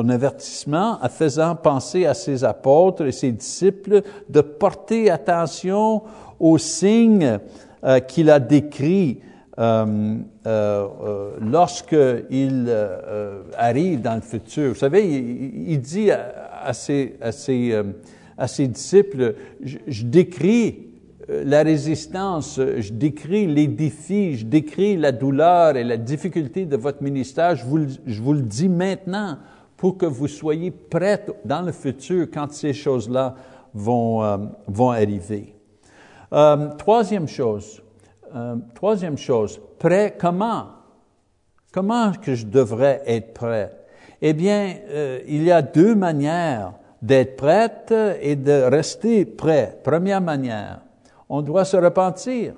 [0.09, 6.01] avertissement en faisant penser à ses apôtres et ses disciples de porter attention
[6.39, 7.39] aux signes
[7.83, 9.21] euh, qu'il a décrits
[9.59, 10.17] euh,
[11.39, 12.75] lorsqu'il
[13.55, 14.69] arrive dans le futur.
[14.69, 17.17] Vous savez, il, dit à, ses,
[18.67, 20.86] disciples, je, décris
[21.29, 27.03] la résistance, je décris les défis, je décris la douleur et la difficulté de votre
[27.03, 29.37] ministère, je vous, le dis maintenant
[29.75, 33.35] pour que vous soyez prêts dans le futur quand ces choses-là
[33.73, 34.37] vont, euh,
[34.67, 35.53] vont arriver.
[36.31, 37.81] Euh, troisième chose,
[38.33, 40.67] euh, troisième chose, prêt comment?
[41.73, 43.71] Comment que je devrais être prêt?
[44.21, 44.73] Eh bien,
[45.27, 49.77] il y a deux manières d'être prête et de rester prêt.
[49.83, 50.79] Première manière,
[51.29, 52.53] on doit se repentir.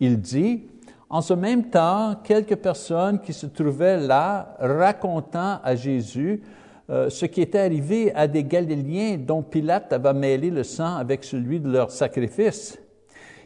[0.00, 0.66] Il dit,
[1.08, 6.42] en ce même temps, quelques personnes qui se trouvaient là racontant à Jésus
[6.90, 11.24] euh, ce qui était arrivé à des Galiléens dont Pilate avait mêlé le sang avec
[11.24, 12.78] celui de leur sacrifice.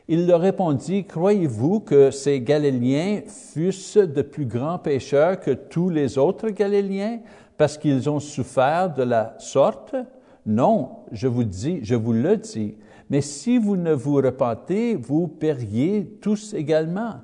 [0.09, 6.19] Il leur répondit, Croyez-vous que ces Galiléens fussent de plus grands pécheurs que tous les
[6.19, 7.21] autres Galiléens
[7.57, 9.95] parce qu'ils ont souffert de la sorte?
[10.45, 12.75] Non, je vous dis, je vous le dis.
[13.11, 17.15] Mais si vous ne vous repentez, vous périez tous également.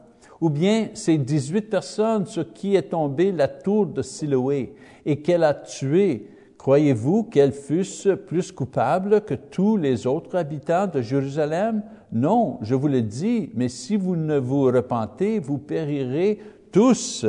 [0.41, 4.75] Ou bien ces 18 personnes sur qui est tombée la tour de Siloé
[5.07, 11.01] et qu'elle a tué, croyez-vous qu'elles fussent plus coupables que tous les autres habitants de
[11.01, 11.83] Jérusalem?
[12.13, 16.41] Non, je vous le dis, mais si vous ne vous repentez, vous périrez
[16.73, 17.25] tous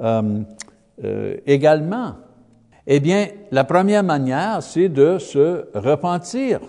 [0.00, 0.42] euh,
[1.04, 2.14] euh, également.
[2.86, 6.60] Eh bien, la première manière, c'est de se repentir.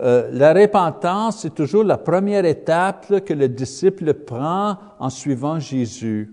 [0.00, 6.32] Euh, la repentance, c'est toujours la première étape que le disciple prend en suivant Jésus.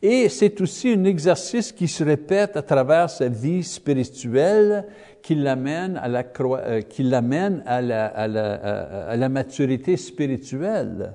[0.00, 4.86] Et c'est aussi un exercice qui se répète à travers sa vie spirituelle,
[5.22, 11.14] qui l'amène à la, euh, qui l'amène à la, à, la, maturité spirituelle.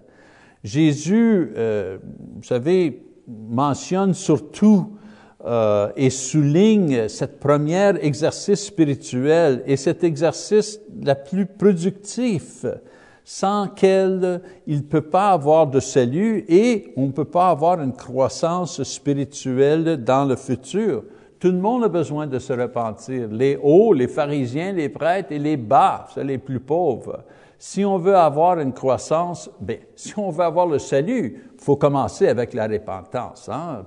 [0.63, 1.99] Jésus, euh,
[2.36, 4.97] vous savez, mentionne surtout
[5.45, 12.65] euh, et souligne cette première exercice spirituel et cet exercice la plus productif
[13.32, 17.80] sans qu'elle, il ne peut pas avoir de salut et on ne peut pas avoir
[17.80, 21.04] une croissance spirituelle dans le futur.
[21.39, 23.28] Tout le monde a besoin de se repentir.
[23.32, 27.23] Les hauts, les pharisiens, les prêtres et les bas, c'est les plus pauvres.
[27.60, 32.28] Si on veut avoir une croissance, bien, si on veut avoir le salut, faut commencer
[32.28, 33.50] avec la repentance.
[33.50, 33.86] Hein?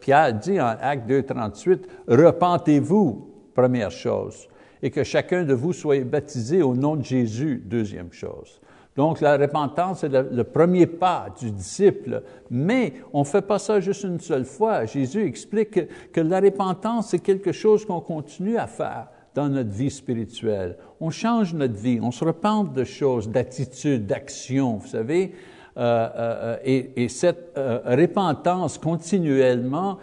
[0.00, 4.48] Pierre dit en Acte 2, 38, repentez-vous, première chose,
[4.82, 8.60] et que chacun de vous soit baptisé au nom de Jésus, deuxième chose.
[8.94, 12.22] Donc, la repentance, c'est le, premier pas du disciple.
[12.50, 14.84] Mais on ne fait pas ça juste une seule fois.
[14.84, 15.80] Jésus explique que,
[16.12, 20.76] que la repentance, c'est quelque chose qu'on continue à faire dans notre vie spirituelle.
[21.00, 25.32] On change notre vie, on se repente de choses, d'attitudes, d'actions, vous savez.
[25.76, 29.98] Euh, euh, et, et, cette euh, repentance continuellement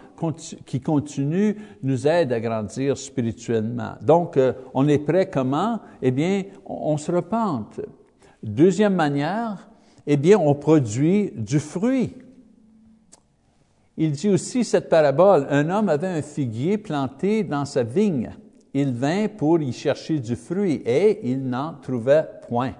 [0.65, 3.93] qui continue nous aide à grandir spirituellement.
[4.01, 4.39] Donc,
[4.73, 5.79] on est prêt comment?
[6.01, 7.81] Eh bien, on, on, se repente.
[8.41, 9.69] Deuxième manière,
[10.07, 12.15] eh bien, on produit du fruit.
[13.95, 18.31] Il dit aussi cette parabole, un homme avait un figuier planté dans sa vigne
[18.73, 22.73] il vint pour y chercher du fruit et il n'en trouvait point.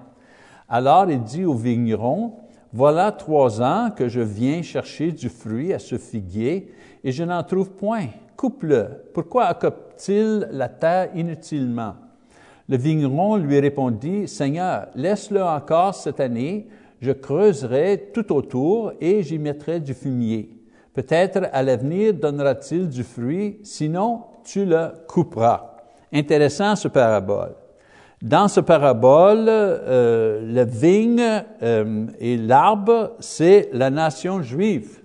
[0.68, 2.34] Alors il dit au vigneron,
[2.72, 7.42] Voilà trois ans que je viens chercher du fruit à ce figuier et je n'en
[7.42, 8.06] trouve point.
[8.36, 8.86] Coupe-le.
[9.12, 11.94] Pourquoi accoupe-t-il la terre inutilement?
[12.68, 16.68] Le vigneron lui répondit, Seigneur, laisse-le encore cette année,
[17.00, 20.50] je creuserai tout autour et j'y mettrai du fumier.
[20.94, 25.76] Peut-être à l'avenir donnera-t-il du fruit, sinon tu le couperas.
[26.12, 27.54] Intéressant ce parabole.
[28.22, 35.00] Dans ce parabole, euh, la vigne euh, et l'arbre, c'est la nation juive.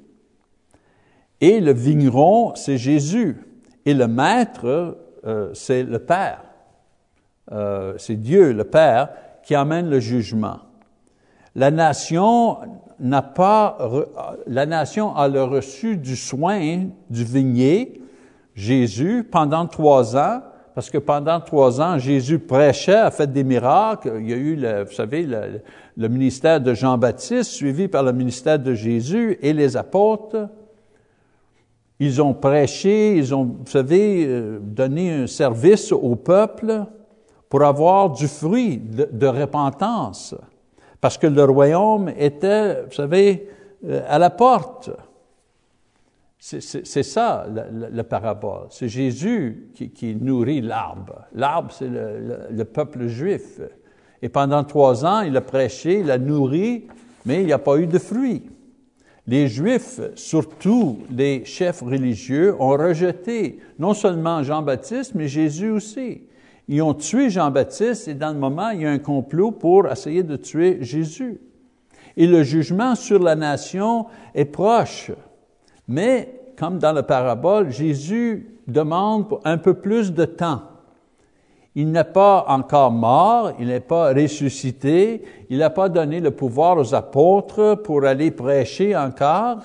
[1.39, 3.37] Et le vigneron, c'est Jésus.
[3.85, 6.43] Et le maître, euh, c'est le Père.
[7.51, 9.09] Euh, c'est Dieu, le Père,
[9.43, 10.59] qui amène le jugement.
[11.55, 12.57] La nation
[12.99, 13.77] n'a pas,
[14.47, 18.01] la nation a le reçu du soin du vignier,
[18.55, 20.41] Jésus, pendant trois ans,
[20.75, 24.17] parce que pendant trois ans, Jésus prêchait, a fait des miracles.
[24.19, 28.59] Il y a eu, le, vous savez, le, ministère de Jean-Baptiste, suivi par le ministère
[28.59, 30.49] de Jésus et les apôtres.
[31.97, 36.83] Ils ont prêché, ils ont, vous savez, euh, donné un service au peuple
[37.47, 40.35] pour avoir du fruit de, de repentance.
[40.99, 43.47] Parce que le royaume était, vous savez,
[43.87, 44.89] euh, à la porte.
[46.47, 47.47] C'est ça,
[47.91, 48.67] la, parabole.
[48.69, 51.23] C'est Jésus qui, nourrit l'arbre.
[51.33, 53.59] L'arbre, c'est le, peuple juif.
[54.21, 56.85] Et pendant trois ans, il a prêché, il a nourri,
[57.25, 58.43] mais il n'y a pas eu de fruits.
[59.25, 66.27] Les Juifs, surtout les chefs religieux, ont rejeté non seulement Jean-Baptiste, mais Jésus aussi.
[66.67, 70.21] Ils ont tué Jean-Baptiste et dans le moment, il y a un complot pour essayer
[70.21, 71.39] de tuer Jésus.
[72.15, 74.05] Et le jugement sur la nation
[74.35, 75.09] est proche.
[75.87, 80.61] Mais, comme dans la parabole, Jésus demande un peu plus de temps.
[81.75, 86.77] Il n'est pas encore mort, il n'est pas ressuscité, il n'a pas donné le pouvoir
[86.77, 89.57] aux apôtres pour aller prêcher encore.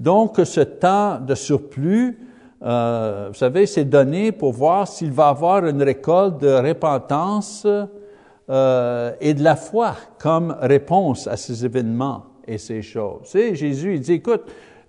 [0.00, 2.18] Donc, ce temps de surplus,
[2.62, 7.66] euh, vous savez, c'est donné pour voir s'il va avoir une récolte de repentance
[8.48, 13.20] euh, et de la foi comme réponse à ces événements et ces choses.
[13.24, 14.44] Tu sais, Jésus, il dit, écoute,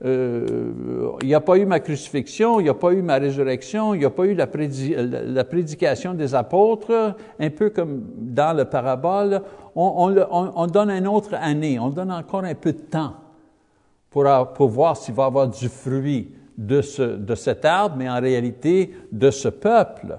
[0.05, 3.93] euh, il n'y a pas eu ma crucifixion, il n'y a pas eu ma résurrection,
[3.93, 4.47] il n'y a pas eu la,
[5.43, 9.41] prédication des apôtres, un peu comme dans le parabole.
[9.75, 13.13] On, on, on, donne une autre année, on donne encore un peu de temps
[14.09, 14.23] pour,
[14.69, 18.93] voir s'il va y avoir du fruit de, ce, de cet arbre, mais en réalité
[19.11, 20.17] de ce peuple.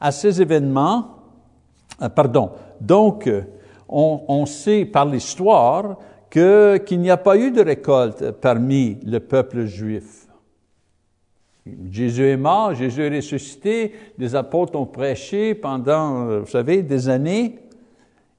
[0.00, 1.08] À ces événements,
[2.00, 3.30] euh, pardon, donc,
[3.86, 5.98] on, on sait par l'histoire
[6.30, 10.26] qu'il n'y a pas eu de récolte parmi le peuple juif.
[11.90, 17.08] Jésus est mort, Jésus est ressuscité, les apôtres ont prêché pendant, euh, vous savez, des
[17.08, 17.58] années,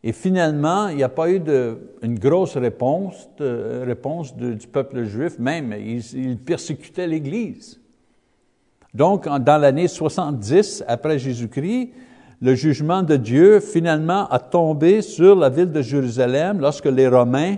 [0.04, 5.04] et finalement, il n'y a pas eu de, une grosse réponse, de, réponse du peuple
[5.04, 7.82] juif, même, ils, persécutaient l'Église.
[8.94, 11.92] Donc, dans l'année 70 après Jésus-Christ,
[12.42, 17.58] le jugement de Dieu finalement a tombé sur la ville de Jérusalem lorsque les Romains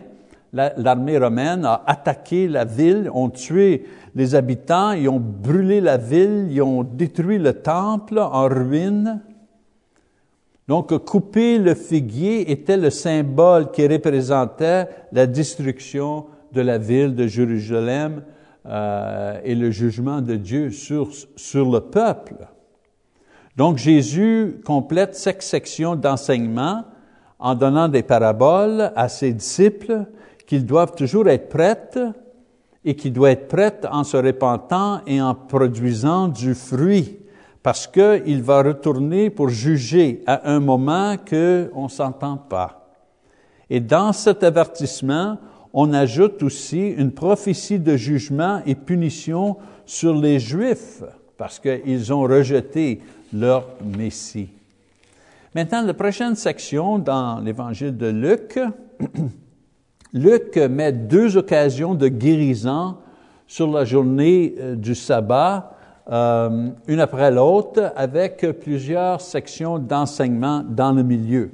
[0.54, 3.86] l'armée romaine a attaqué la ville, ont tué
[4.16, 9.22] les habitants, ils ont brûlé la ville, ils ont détruit le temple en ruine.
[10.68, 17.28] Donc, couper le figuier était le symbole qui représentait la destruction de la ville de
[17.28, 18.24] Jérusalem
[18.66, 22.48] euh, et le jugement de Dieu sur, sur le peuple.
[23.56, 26.86] Donc, Jésus complète cette section d'enseignement
[27.40, 30.06] en donnant des paraboles à ses disciples
[30.50, 32.00] qu'ils doivent toujours être prêtes
[32.84, 37.20] et qu'ils doivent être prêtes en se repentant et en produisant du fruit,
[37.62, 42.90] parce qu'il va retourner pour juger à un moment qu'on ne s'entend pas.
[43.70, 45.38] Et dans cet avertissement,
[45.72, 51.04] on ajoute aussi une prophétie de jugement et punition sur les Juifs,
[51.38, 54.50] parce qu'ils ont rejeté leur Messie.
[55.54, 58.60] Maintenant, la prochaine section dans l'Évangile de Luc,
[60.14, 62.98] Luc met deux occasions de guérison
[63.46, 65.76] sur la journée euh, du sabbat,
[66.12, 71.52] euh, une après l'autre, avec plusieurs sections d'enseignement dans le milieu.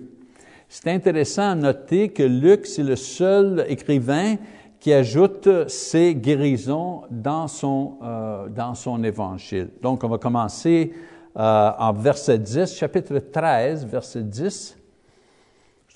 [0.69, 4.35] C'est intéressant à noter que Luc, c'est le seul écrivain
[4.79, 9.69] qui ajoute ces guérisons dans son, euh, dans son évangile.
[9.81, 10.93] Donc, on va commencer
[11.37, 14.77] en verset 10, chapitre 13, verset 10.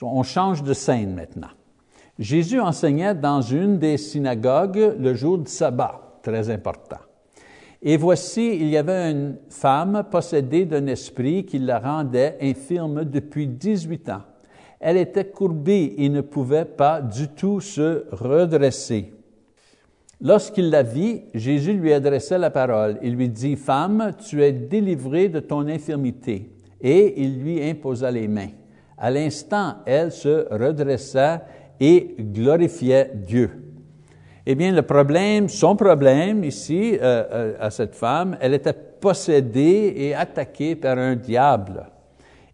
[0.01, 1.47] On change de scène maintenant.
[2.19, 6.99] Jésus enseignait dans une des synagogues le jour du sabbat, très important.
[7.81, 13.47] Et voici, il y avait une femme possédée d'un esprit qui la rendait infirme depuis
[13.47, 14.23] 18 ans.
[14.81, 19.13] Elle était courbée et ne pouvait pas du tout se redresser.
[20.19, 22.97] Lorsqu'il la vit, Jésus lui adressa la parole.
[23.01, 26.49] Il lui dit, Femme, tu es délivrée de ton infirmité.
[26.81, 28.49] Et il lui imposa les mains.
[28.97, 31.45] À l'instant, elle se redressa
[31.79, 33.69] et glorifiait Dieu.
[34.51, 39.93] Eh bien, le problème, son problème ici, euh, euh, à cette femme, elle était possédée
[39.95, 41.85] et attaquée par un diable.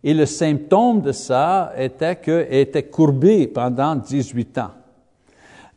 [0.03, 4.71] Et le symptôme de ça était qu'elle était courbée pendant 18 ans.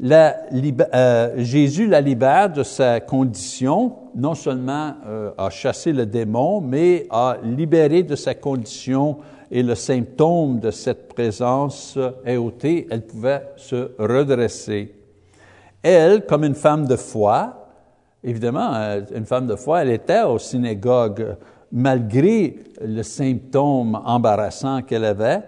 [0.03, 4.95] Euh, Jésus la libère de sa condition, non seulement
[5.37, 9.19] a chassé le démon, mais a libéré de sa condition
[9.51, 14.95] et le symptôme de cette présence est ôté, elle pouvait se redresser.
[15.83, 17.69] Elle, comme une femme de foi,
[18.23, 21.37] évidemment, euh, une femme de foi, elle était au synagogue
[21.71, 25.43] malgré le symptôme embarrassant qu'elle avait,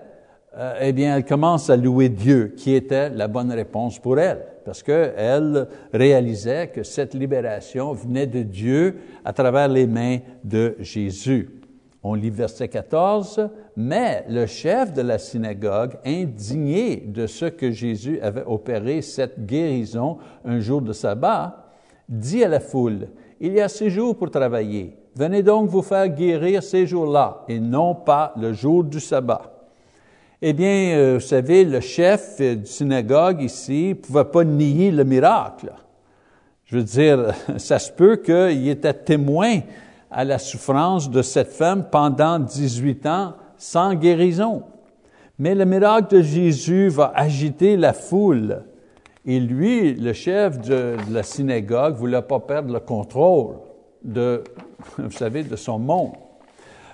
[0.57, 4.45] euh, eh bien, elle commence à louer Dieu, qui était la bonne réponse pour elle,
[4.65, 11.60] parce qu'elle réalisait que cette libération venait de Dieu à travers les mains de Jésus.
[12.03, 18.19] On lit verset 14, mais le chef de la synagogue, indigné de ce que Jésus
[18.23, 21.67] avait opéré cette guérison un jour de sabbat,
[22.09, 24.97] dit à la foule, Il y a six jours pour travailler.
[25.15, 29.61] Venez donc vous faire guérir ces jours-là et non pas le jour du sabbat.
[30.41, 35.05] Eh bien, euh, vous savez, le chef du synagogue ici ne pouvait pas nier le
[35.05, 35.71] miracle.
[36.65, 39.61] Je veux dire, ça se peut qu'il était témoin
[40.11, 44.63] à la souffrance de cette femme pendant 18 ans sans guérison.
[45.39, 48.65] Mais le miracle de Jésus va agiter la foule.
[49.25, 53.57] Et lui, le chef de, la synagogue, voulait pas perdre le contrôle.
[54.03, 54.43] de,
[54.99, 56.13] vous savez, de son monde.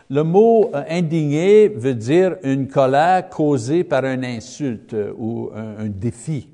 [0.09, 5.87] Le mot euh, indigné veut dire une colère causée par une insulte euh, ou un,
[5.87, 6.49] défi.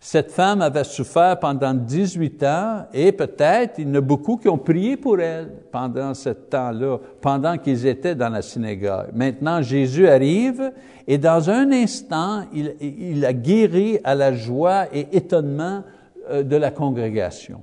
[0.00, 4.48] Cette femme avait souffert pendant 18 ans et peut-être il y en a beaucoup qui
[4.48, 9.08] ont prié pour elle pendant ce temps-là, pendant qu'ils étaient dans la synagogue.
[9.12, 10.72] Maintenant, Jésus arrive
[11.08, 15.82] et dans un instant, il, a guéri à la joie et étonnement
[16.30, 17.62] euh, de la congrégation.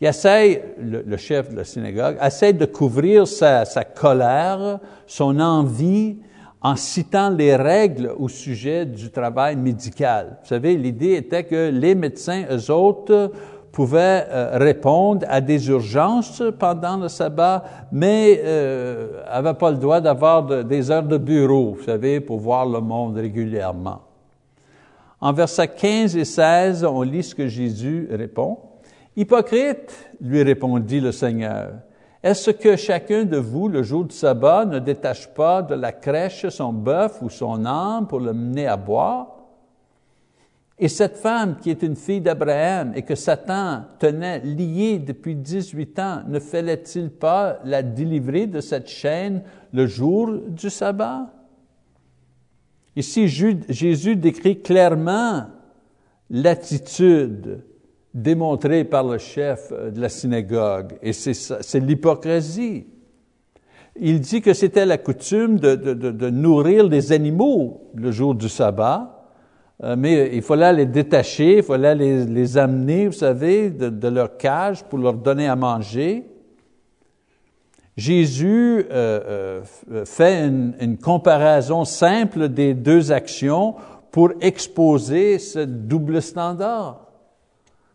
[0.00, 6.16] Il essaie, le, chef de la synagogue, essaie de couvrir sa, colère, son envie,
[6.64, 10.38] en citant les règles au sujet du travail médical.
[10.42, 13.32] Vous savez, l'idée était que les médecins, eux autres,
[13.70, 20.00] pouvaient euh, répondre à des urgences pendant le sabbat, mais euh, n'avaient pas le droit
[20.00, 24.00] d'avoir des heures de bureau, vous savez, pour voir le monde régulièrement.
[25.20, 28.56] En versets 15 et 16, on lit ce que Jésus répond.
[29.14, 31.72] Hypocrite, lui répondit le Seigneur,
[32.24, 36.48] est-ce que chacun de vous, le jour du sabbat, ne détache pas de la crèche
[36.48, 39.26] son bœuf ou son âme pour le mener à boire?
[40.78, 45.98] Et cette femme qui est une fille d'Abraham et que Satan tenait liée depuis 18
[45.98, 49.42] ans, ne fallait-il pas la délivrer de cette chaîne
[49.74, 51.26] le jour du sabbat?
[52.96, 55.48] Ici, Jésus décrit clairement
[56.30, 57.64] l'attitude
[58.14, 62.86] démontrée par le chef de la synagogue, et c'est l'hypocrisie.
[63.96, 68.48] Il dit que c'était la coutume de, de, de, nourrir les animaux le jour du
[68.48, 69.24] sabbat,
[69.82, 74.36] euh, mais il fallait les détacher, il fallait les, les amener, vous savez, de, leur
[74.36, 76.24] cage pour leur donner à manger.
[77.96, 79.62] Jésus euh,
[79.92, 83.76] euh, fait une, une, comparaison simple des deux actions
[84.10, 87.03] pour exposer ce double standard.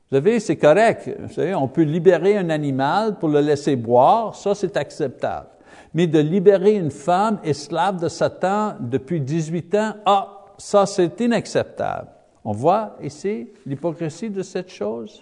[0.09, 1.09] Vous savez, c'est correct.
[1.19, 5.47] Vous savez, on peut libérer un animal pour le laisser boire, ça c'est acceptable.
[5.93, 12.07] Mais de libérer une femme esclave de Satan depuis 18 ans, ah, ça c'est inacceptable.
[12.43, 15.21] On voit ici l'hypocrisie de cette chose.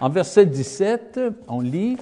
[0.00, 1.96] En verset 17, on lit,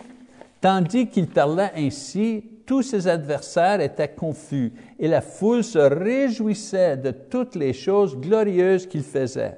[0.61, 7.11] Tandis qu'il parlait ainsi, tous ses adversaires étaient confus et la foule se réjouissait de
[7.11, 9.57] toutes les choses glorieuses qu'il faisait.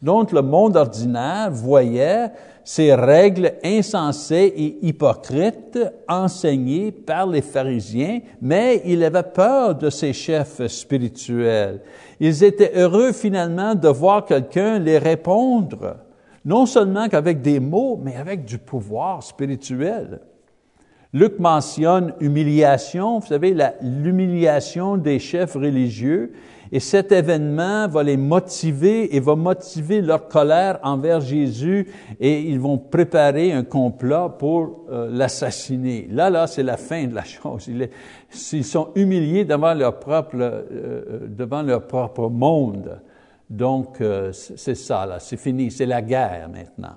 [0.00, 2.30] Donc le monde ordinaire voyait
[2.64, 10.12] ces règles insensées et hypocrites enseignées par les pharisiens, mais il avait peur de ces
[10.12, 11.80] chefs spirituels.
[12.20, 15.96] Ils étaient heureux finalement de voir quelqu'un les répondre,
[16.44, 20.20] non seulement qu'avec des mots, mais avec du pouvoir spirituel.
[21.14, 26.32] Luc mentionne humiliation, vous savez, l'humiliation des chefs religieux,
[26.72, 31.88] et cet événement va les motiver et va motiver leur colère envers Jésus
[32.20, 36.08] et ils vont préparer un complot pour euh, l'assassiner.
[36.10, 37.68] Là, là, c'est la fin de la chose.
[38.52, 43.00] Ils, sont humiliés devant leur propre, euh, euh, devant leur propre monde.
[43.48, 44.02] Donc,
[44.32, 46.96] c'est ça, là, c'est fini, c'est la guerre maintenant.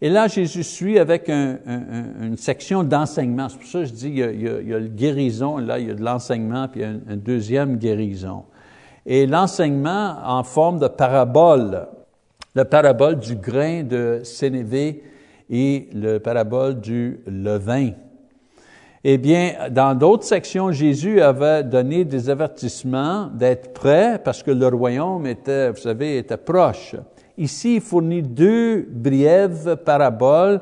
[0.00, 3.48] Et là, Jésus suit avec une section d'enseignement.
[3.48, 5.90] C'est pour ça que je dis, il y, a, il, le guérison, là, il y
[5.90, 8.44] a de l'enseignement, puis il y a une, deuxième guérison.
[9.10, 11.86] Et l'enseignement en forme de parabole,
[12.54, 15.02] la parabole du grain de sénévé
[15.48, 17.92] et le parabole du levain.
[19.02, 24.66] Eh bien, dans d'autres sections, Jésus avait donné des avertissements d'être prêt parce que le
[24.66, 26.94] royaume était, vous savez, était proche.
[27.38, 30.60] Ici, il fournit deux brèves paraboles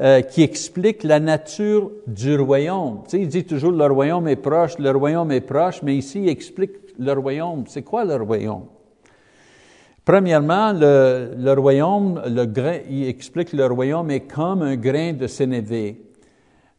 [0.00, 3.02] euh, qui expliquent la nature du royaume.
[3.04, 6.22] Tu sais, il dit toujours le royaume est proche, le royaume est proche, mais ici,
[6.24, 7.64] il explique le royaume.
[7.66, 8.66] C'est quoi le royaume?
[10.04, 15.98] Premièrement, le, royaume, le grain, il explique le royaume est comme un grain de sénévé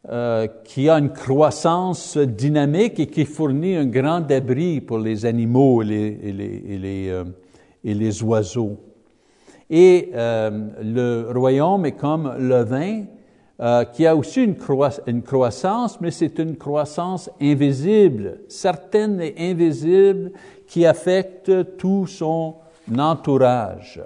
[0.08, 5.82] euh, qui a une croissance dynamique et qui fournit un grand abri pour les animaux
[5.82, 7.24] et les, les, les, euh,
[7.82, 8.78] les oiseaux.
[9.68, 13.06] Et euh, le royaume est comme le vin,
[13.58, 20.32] euh, qui a aussi une, croissance, mais c'est une croissance invisible, certaine et invisible,
[20.66, 22.56] qui affecte tout son
[22.98, 24.02] entourage.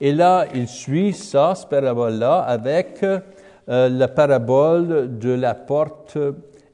[0.00, 3.20] Et là, il suit ça, ce parabole-là, avec euh,
[3.66, 6.16] la parabole de la porte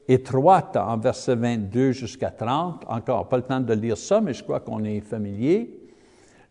[0.07, 2.83] étroite en verset 22 jusqu'à 30.
[2.87, 5.77] Encore pas le temps de lire ça, mais je crois qu'on est familier.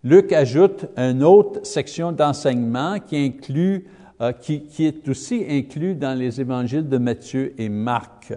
[0.03, 3.87] Luc ajoute une autre section d'enseignement qui inclut,
[4.21, 8.33] euh, qui, est aussi inclus dans les évangiles de Matthieu et Marc.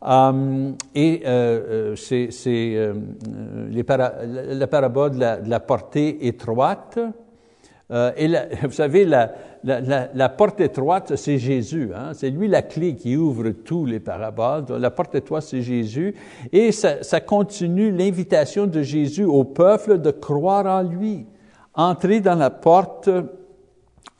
[0.00, 2.94] Um, et euh, c'est euh,
[3.70, 6.98] la parabole de la, de portée étroite
[7.92, 8.28] Euh, et
[8.62, 11.90] vous savez, la, porte étroite, c'est Jésus.
[11.94, 12.12] Hein?
[12.14, 14.64] C'est lui la clé qui ouvre tous les paraboles.
[14.78, 16.14] la porte étroite, c'est Jésus.
[16.52, 21.26] Et ça, ça continue l'invitation de Jésus au peuple de croire en lui.
[21.74, 23.08] Entrer dans la porte,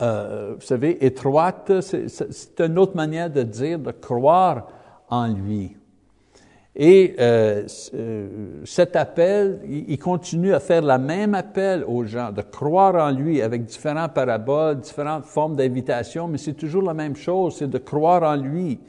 [0.03, 4.67] euh, vous savez, étroite, c'est une autre manière de dire de croire
[5.09, 5.75] en lui.
[6.75, 12.41] Et euh, euh, cet appel, il continue à faire la même appel aux gens, de
[12.41, 17.57] croire en lui avec différents paraboles, différentes formes d'invitation, mais c'est toujours la même chose,
[17.57, 18.79] c'est de croire en lui.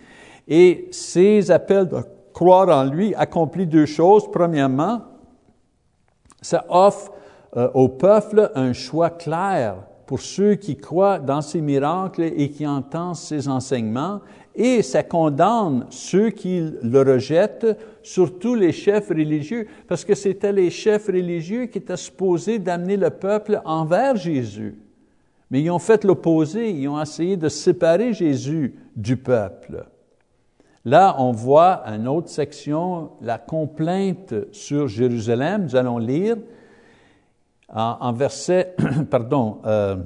[0.48, 1.98] Et ces appels de
[2.32, 4.30] croire en lui accomplissent deux choses.
[4.32, 5.02] Premièrement,
[6.40, 7.12] ça offre
[7.56, 9.76] euh, au peuple un choix clair
[10.06, 14.20] pour ceux qui croient dans ces miracles et qui entendent ces enseignements,
[14.54, 20.70] et ça condamne ceux qui le rejettent, surtout les chefs religieux, parce que c'était les
[20.70, 24.76] chefs religieux qui étaient supposés d'amener le peuple envers Jésus.
[25.50, 29.86] Mais ils ont fait l'opposé, ils ont essayé de séparer Jésus du peuple.
[30.84, 35.64] Là, on voit une autre section, la complainte sur Jérusalem.
[35.64, 36.36] Nous allons lire
[37.74, 38.74] en, en verset,
[39.10, 39.96] pardon, euh,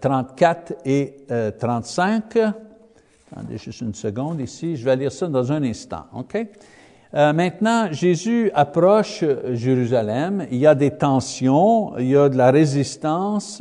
[0.00, 2.36] 34 euh, et euh, 35.
[3.32, 6.46] Attendez juste une seconde ici, je vais lire ça dans un instant, OK?
[7.12, 12.52] Euh, maintenant, Jésus approche Jérusalem, il y a des tensions, il y a de la
[12.52, 13.60] résistance,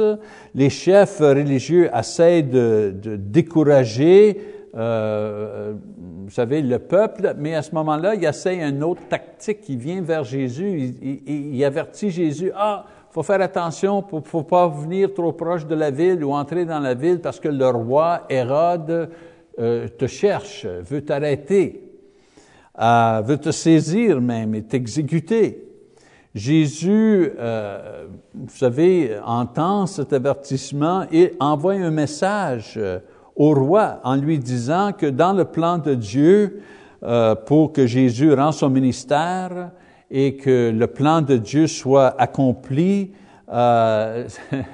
[0.53, 5.73] les chefs religieux essaient de, de décourager, euh,
[6.23, 10.01] vous savez, le peuple, mais à ce moment-là, il essaie une autre tactique, il vient
[10.01, 15.13] vers Jésus, il, il, il avertit Jésus, ah, faut faire attention pour, faut pas venir
[15.13, 19.09] trop proche de la ville ou entrer dans la ville parce que le roi Hérode
[19.59, 21.83] euh, te cherche, veut t'arrêter,
[22.79, 25.65] euh, veut te saisir même et t'exécuter.
[26.35, 27.31] Jésus,
[28.35, 32.79] vous savez, entend cet avertissement et envoie un message
[33.39, 36.61] au roi en lui disant que dans le plan de Dieu,
[37.01, 39.71] euh, pour que Jésus rende son ministère
[40.11, 43.13] et que le plan de Dieu soit accompli,
[43.51, 44.27] euh,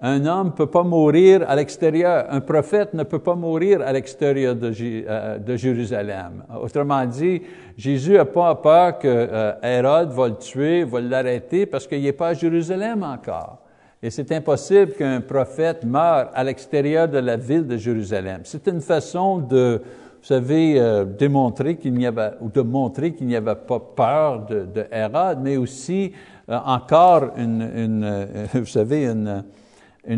[0.00, 2.26] Un homme ne peut pas mourir à l'extérieur.
[2.30, 6.44] Un prophète ne peut pas mourir à l'extérieur de, euh, de, Jérusalem.
[6.62, 7.42] Autrement dit,
[7.76, 12.28] Jésus n'a pas peur que Hérode va le tuer, va l'arrêter parce qu'il n'est pas
[12.28, 13.58] à Jérusalem encore.
[14.00, 18.42] Et c'est impossible qu'un prophète meure à l'extérieur de la ville de Jérusalem.
[18.44, 23.26] C'est une façon de, vous savez, euh, démontrer qu'il n'y avait, ou de montrer qu'il
[23.26, 26.12] n'y avait pas peur de, de Hérode, mais aussi
[26.48, 29.42] euh, encore une, euh, vous savez, une,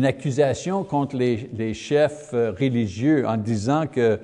[0.05, 4.19] accusation contre les, les, chefs religieux en disant que,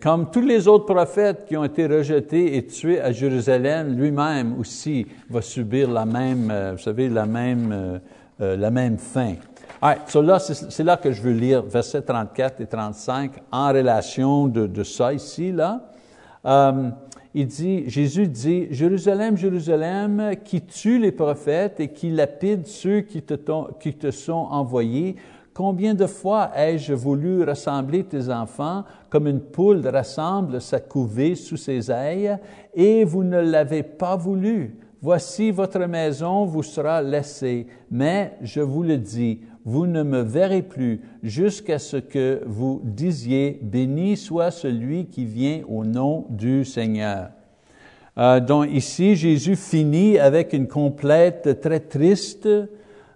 [0.00, 5.06] comme tous les autres prophètes qui ont été rejetés et tués à Jérusalem, lui-même aussi
[5.28, 8.00] va subir la même, vous savez, la même,
[8.56, 9.34] la même fin.
[9.82, 14.46] Right, so là, c'est là que je veux lire versets 34 et 35 en relation
[14.46, 15.90] de, ça ici, là.
[16.42, 16.94] Um,
[17.34, 23.22] il dit, Jésus dit, Jérusalem, Jérusalem, qui tue les prophètes et qui lapide ceux qui
[23.22, 25.16] te sont envoyés,
[25.52, 31.56] combien de fois ai-je voulu rassembler tes enfants comme une poule rassemble sa couvée sous
[31.56, 32.38] ses ailes,
[32.72, 34.78] et vous ne l'avez pas voulu?
[35.04, 40.62] Voici votre maison vous sera laissée, mais je vous le dis, vous ne me verrez
[40.62, 47.28] plus jusqu'à ce que vous disiez, béni soit celui qui vient au nom du Seigneur.
[48.16, 52.70] Euh, donc ici, Jésus finit avec une complète très triste euh,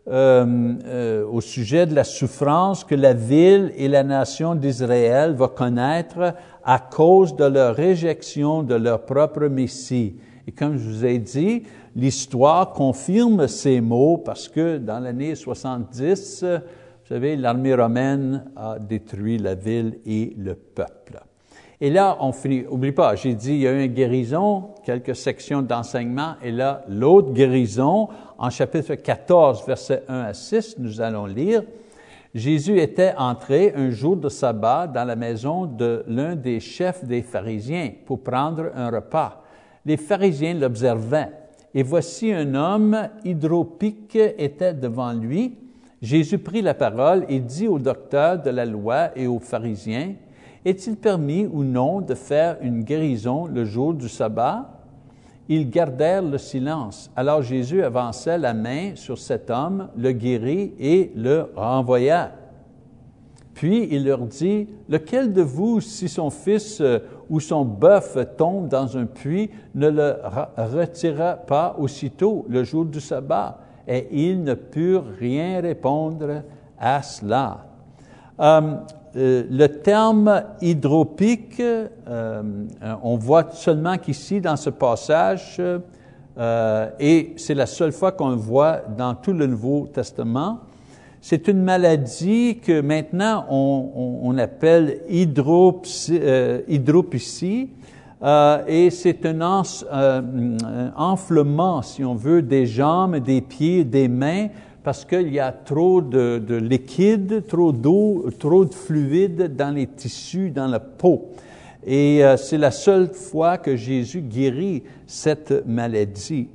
[0.07, 6.35] euh, au sujet de la souffrance que la ville et la nation d'Israël va connaître
[6.63, 10.17] à cause de leur réjection de leur propre Messie.
[10.49, 11.65] Et comme je vous ai dit,
[11.99, 19.37] l'histoire confirme ces mots parce que dans l'année 70, vous savez, l'armée romaine a détruit
[19.37, 21.21] la ville et le peuple.
[21.81, 25.17] Et là, on finit, oublie pas, j'ai dit, il y a eu une guérison, quelques
[25.17, 31.27] sections d'enseignement, et là, l'autre guérison, en chapitre 14, versets 1 à 6, nous allons
[31.27, 31.63] lire.
[32.35, 37.23] Jésus était entré un jour de sabbat dans la maison de l'un des chefs des
[37.23, 39.43] pharisiens pour prendre un repas.
[39.85, 41.48] Les pharisiens l'observaient.
[41.75, 45.59] Et voici un homme hydropique était devant lui.
[46.01, 50.15] Jésus prit la parole et dit aux docteurs de la loi et aux pharisiens,
[50.65, 54.79] Est-il permis ou non de faire une guérison le jour du sabbat?
[55.49, 57.11] Ils gardèrent le silence.
[57.17, 62.33] Alors Jésus avança la main sur cet homme, le guérit et le renvoya.
[63.59, 68.69] Puis il leur dit, Lequel de vous, si son fils euh, ou son bœuf tombe
[68.69, 70.15] dans un puits, ne le
[70.57, 73.59] retira pas aussitôt le jour du sabbat?
[73.89, 76.43] et ils ne purent rien répondre
[76.79, 77.65] à cela.
[78.39, 78.75] Euh,
[79.17, 81.61] euh, le terme hydropique,
[83.03, 85.61] on voit seulement qu'ici dans ce passage,
[87.01, 90.61] et c'est la seule fois qu'on le voit dans tout le Nouveau Testament,
[91.31, 96.19] c'est une maladie que maintenant on, appelle hydropsie,
[98.23, 99.63] euh, et c'est un,
[99.93, 100.59] euh,
[100.97, 104.47] enflement, si on veut, des jambes, des pieds, des mains,
[104.83, 109.87] parce qu'il y a trop de, de liquide, trop d'eau, trop de fluide dans les
[109.87, 111.27] tissus, dans la peau.
[111.87, 116.49] Et euh, c'est la seule fois que Jésus guérit cette maladie.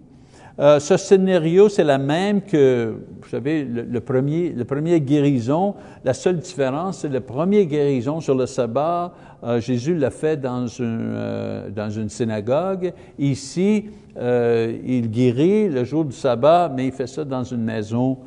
[0.60, 5.74] Euh, ce scénario, c'est la même que, vous savez, le, premier, le premier guérison.
[6.06, 9.14] La seule différence, c'est le premier guérison sur le sabbat.
[9.44, 12.94] Euh, Jésus l'a fait dans une, euh, dans une synagogue.
[13.18, 13.86] Ici,
[14.16, 18.20] il guérit le jour du sabbat, mais il fait ça dans une maison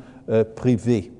[0.53, 1.13] privée.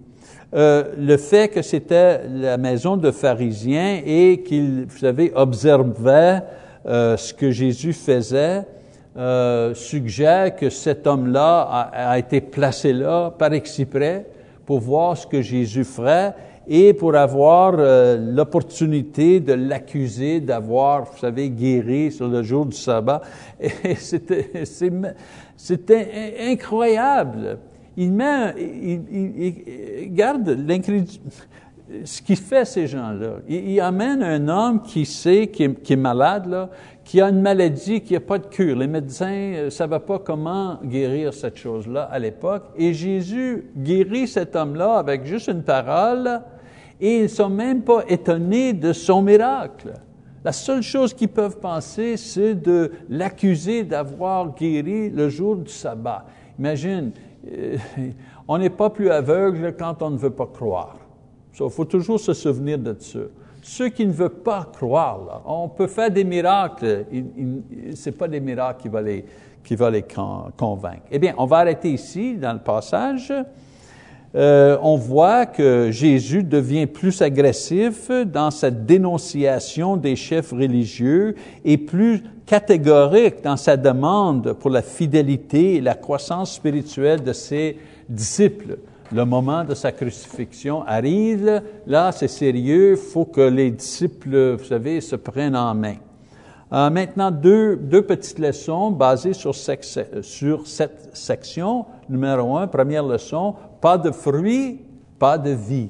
[0.51, 6.41] le fait que c'était la maison de pharisiens et qu'il, vous savez, observait
[6.86, 8.66] ce que Jésus faisait,
[9.18, 11.61] euh, suggère que cet homme-là
[11.91, 14.28] a, été placé là par exprès
[14.63, 16.36] pour voir ce que Jésus ferait
[16.68, 22.76] et pour avoir euh, l'opportunité de l'accuser d'avoir, vous savez, guéri sur le jour du
[22.76, 23.22] sabbat.
[25.55, 27.57] C'était, incroyable.
[27.95, 31.20] Il met, il, il, garde l'incrédulité
[32.03, 36.69] ce qu'il fait, ces gens-là, il, amène un homme qui sait, qui est, qui malade,
[37.05, 38.77] qui a une maladie qui n'a pas de cure.
[38.77, 42.65] Les médecins ne euh, savaient pas comment guérir cette chose-là à l'époque.
[42.77, 46.41] Et Jésus guérit cet homme-là avec juste une parole
[46.99, 49.93] et ils ne sont même pas étonnés de son miracle.
[50.43, 56.25] La seule chose qu'ils peuvent penser, c'est de l'accuser d'avoir guéri le jour du sabbat.
[56.59, 57.11] Imagine,
[57.49, 57.77] euh,
[58.47, 60.97] on n'est pas plus aveugle quand on ne veut pas croire.
[61.60, 63.20] Il faut toujours se souvenir de ça.
[63.62, 67.05] Ceux qui ne veulent pas croire, on peut faire des miracles,
[67.95, 68.82] ce n'est pas des miracles
[69.64, 70.05] qui vont les,
[70.55, 71.03] convaincre.
[71.12, 73.34] Eh bien, on va arrêter ici dans le passage.
[74.36, 81.36] Euh, on voit que Jésus devient plus agressif dans sa dénonciation des chefs religieux
[81.66, 87.78] et plus catégorique dans sa demande pour la fidélité et la croissance spirituelle de ses
[88.10, 88.78] disciples
[89.12, 94.66] le moment de sa crucifixion arrive, là c'est sérieux, il faut que les disciples, vous
[94.66, 95.95] savez, se prennent en main.
[96.74, 101.86] Euh, maintenant, deux, deux petites leçons basées sur, sur cette section.
[102.10, 104.82] Numéro un, première leçon, pas de fruits,
[105.18, 105.89] pas de vie.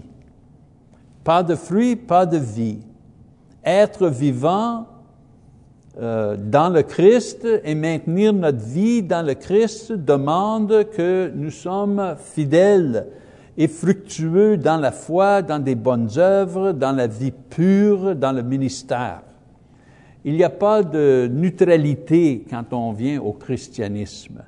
[1.23, 2.79] Pas de fruits, pas de vie.
[3.65, 4.85] Être vivant,
[5.99, 13.07] dans le Christ et maintenir notre vie dans le Christ demande que nous sommes fidèles
[13.57, 18.43] et fructueux dans la foi, dans des bonnes œuvres, dans la vie pure, dans le
[18.43, 19.21] ministère.
[20.23, 24.43] Il n'y a pas de neutralité quand on vient au christianisme.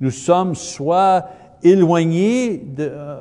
[0.00, 1.24] Nous sommes soit
[1.62, 3.16] éloignés de, euh,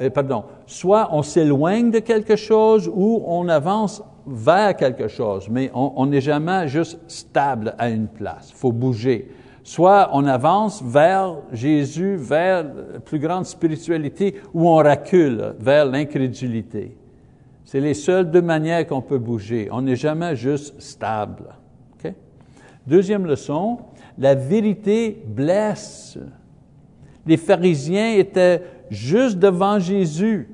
[0.00, 5.70] euh, pardon, soit on s'éloigne de quelque chose ou on avance vers quelque chose, mais
[5.74, 8.50] on n'est jamais juste stable à une place.
[8.50, 9.30] Il faut bouger.
[9.62, 16.96] Soit on avance vers Jésus, vers la plus grande spiritualité, ou on recule vers l'incrédulité.
[17.64, 19.68] C'est les seules deux manières qu'on peut bouger.
[19.72, 21.54] On n'est jamais juste stable.
[22.86, 23.78] Deuxième leçon,
[24.18, 26.18] la vérité blesse.
[27.26, 30.48] Les pharisiens étaient juste devant Jésus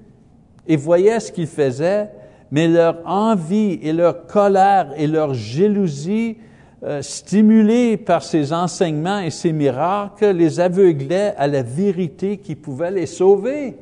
[0.68, 2.08] et voyaient ce qu'il faisait,
[2.50, 6.38] mais leur envie et leur colère et leur jalousie,
[6.82, 12.90] euh, stimulées par ces enseignements et ces miracles, les aveuglaient à la vérité qui pouvait
[12.90, 13.76] les sauver.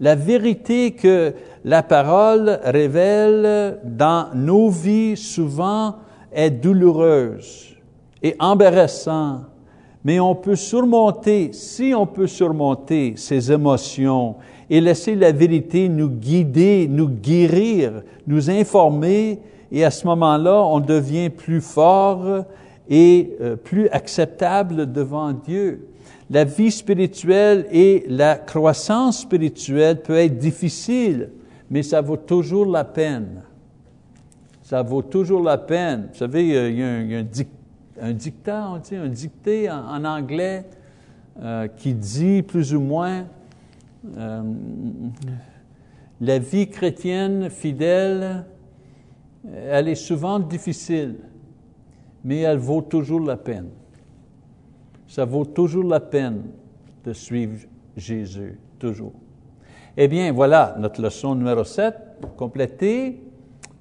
[0.00, 1.32] La vérité que
[1.64, 5.96] la parole révèle dans nos vies souvent
[6.32, 7.74] est douloureuse
[8.22, 9.46] et embarrassante,
[10.04, 14.36] mais on peut surmonter, si on peut surmonter ces émotions
[14.68, 19.40] et laisser la vérité nous guider, nous guérir, nous informer,
[19.72, 22.44] et à ce moment-là, on devient plus fort
[22.88, 25.88] et euh, plus acceptable devant Dieu.
[26.30, 31.30] La vie spirituelle et la croissance spirituelle peut être difficile,
[31.70, 33.42] mais ça vaut toujours la peine.
[34.62, 36.08] Ça vaut toujours la peine.
[36.12, 37.63] Vous savez, il y a un, dictat,
[38.00, 38.32] on dit,
[38.96, 40.64] un dicté en, anglais
[41.40, 43.26] euh, qui dit plus ou moins
[44.16, 44.42] euh,
[46.20, 48.44] la vie chrétienne fidèle,
[49.52, 51.16] elle est souvent difficile,
[52.24, 53.68] mais elle vaut toujours la peine.
[55.06, 56.42] Ça vaut toujours la peine
[57.04, 57.66] de suivre
[57.96, 59.12] Jésus toujours.
[59.96, 61.94] Eh bien, voilà notre leçon numéro 7
[62.36, 63.20] complétée.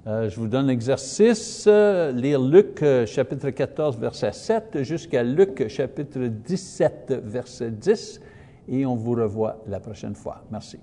[0.05, 5.69] Euh, je vous donne l'exercice, euh, lire Luc euh, chapitre 14, verset 7 jusqu'à Luc
[5.69, 8.19] chapitre 17, verset 10,
[8.67, 10.43] et on vous revoit la prochaine fois.
[10.51, 10.77] Merci.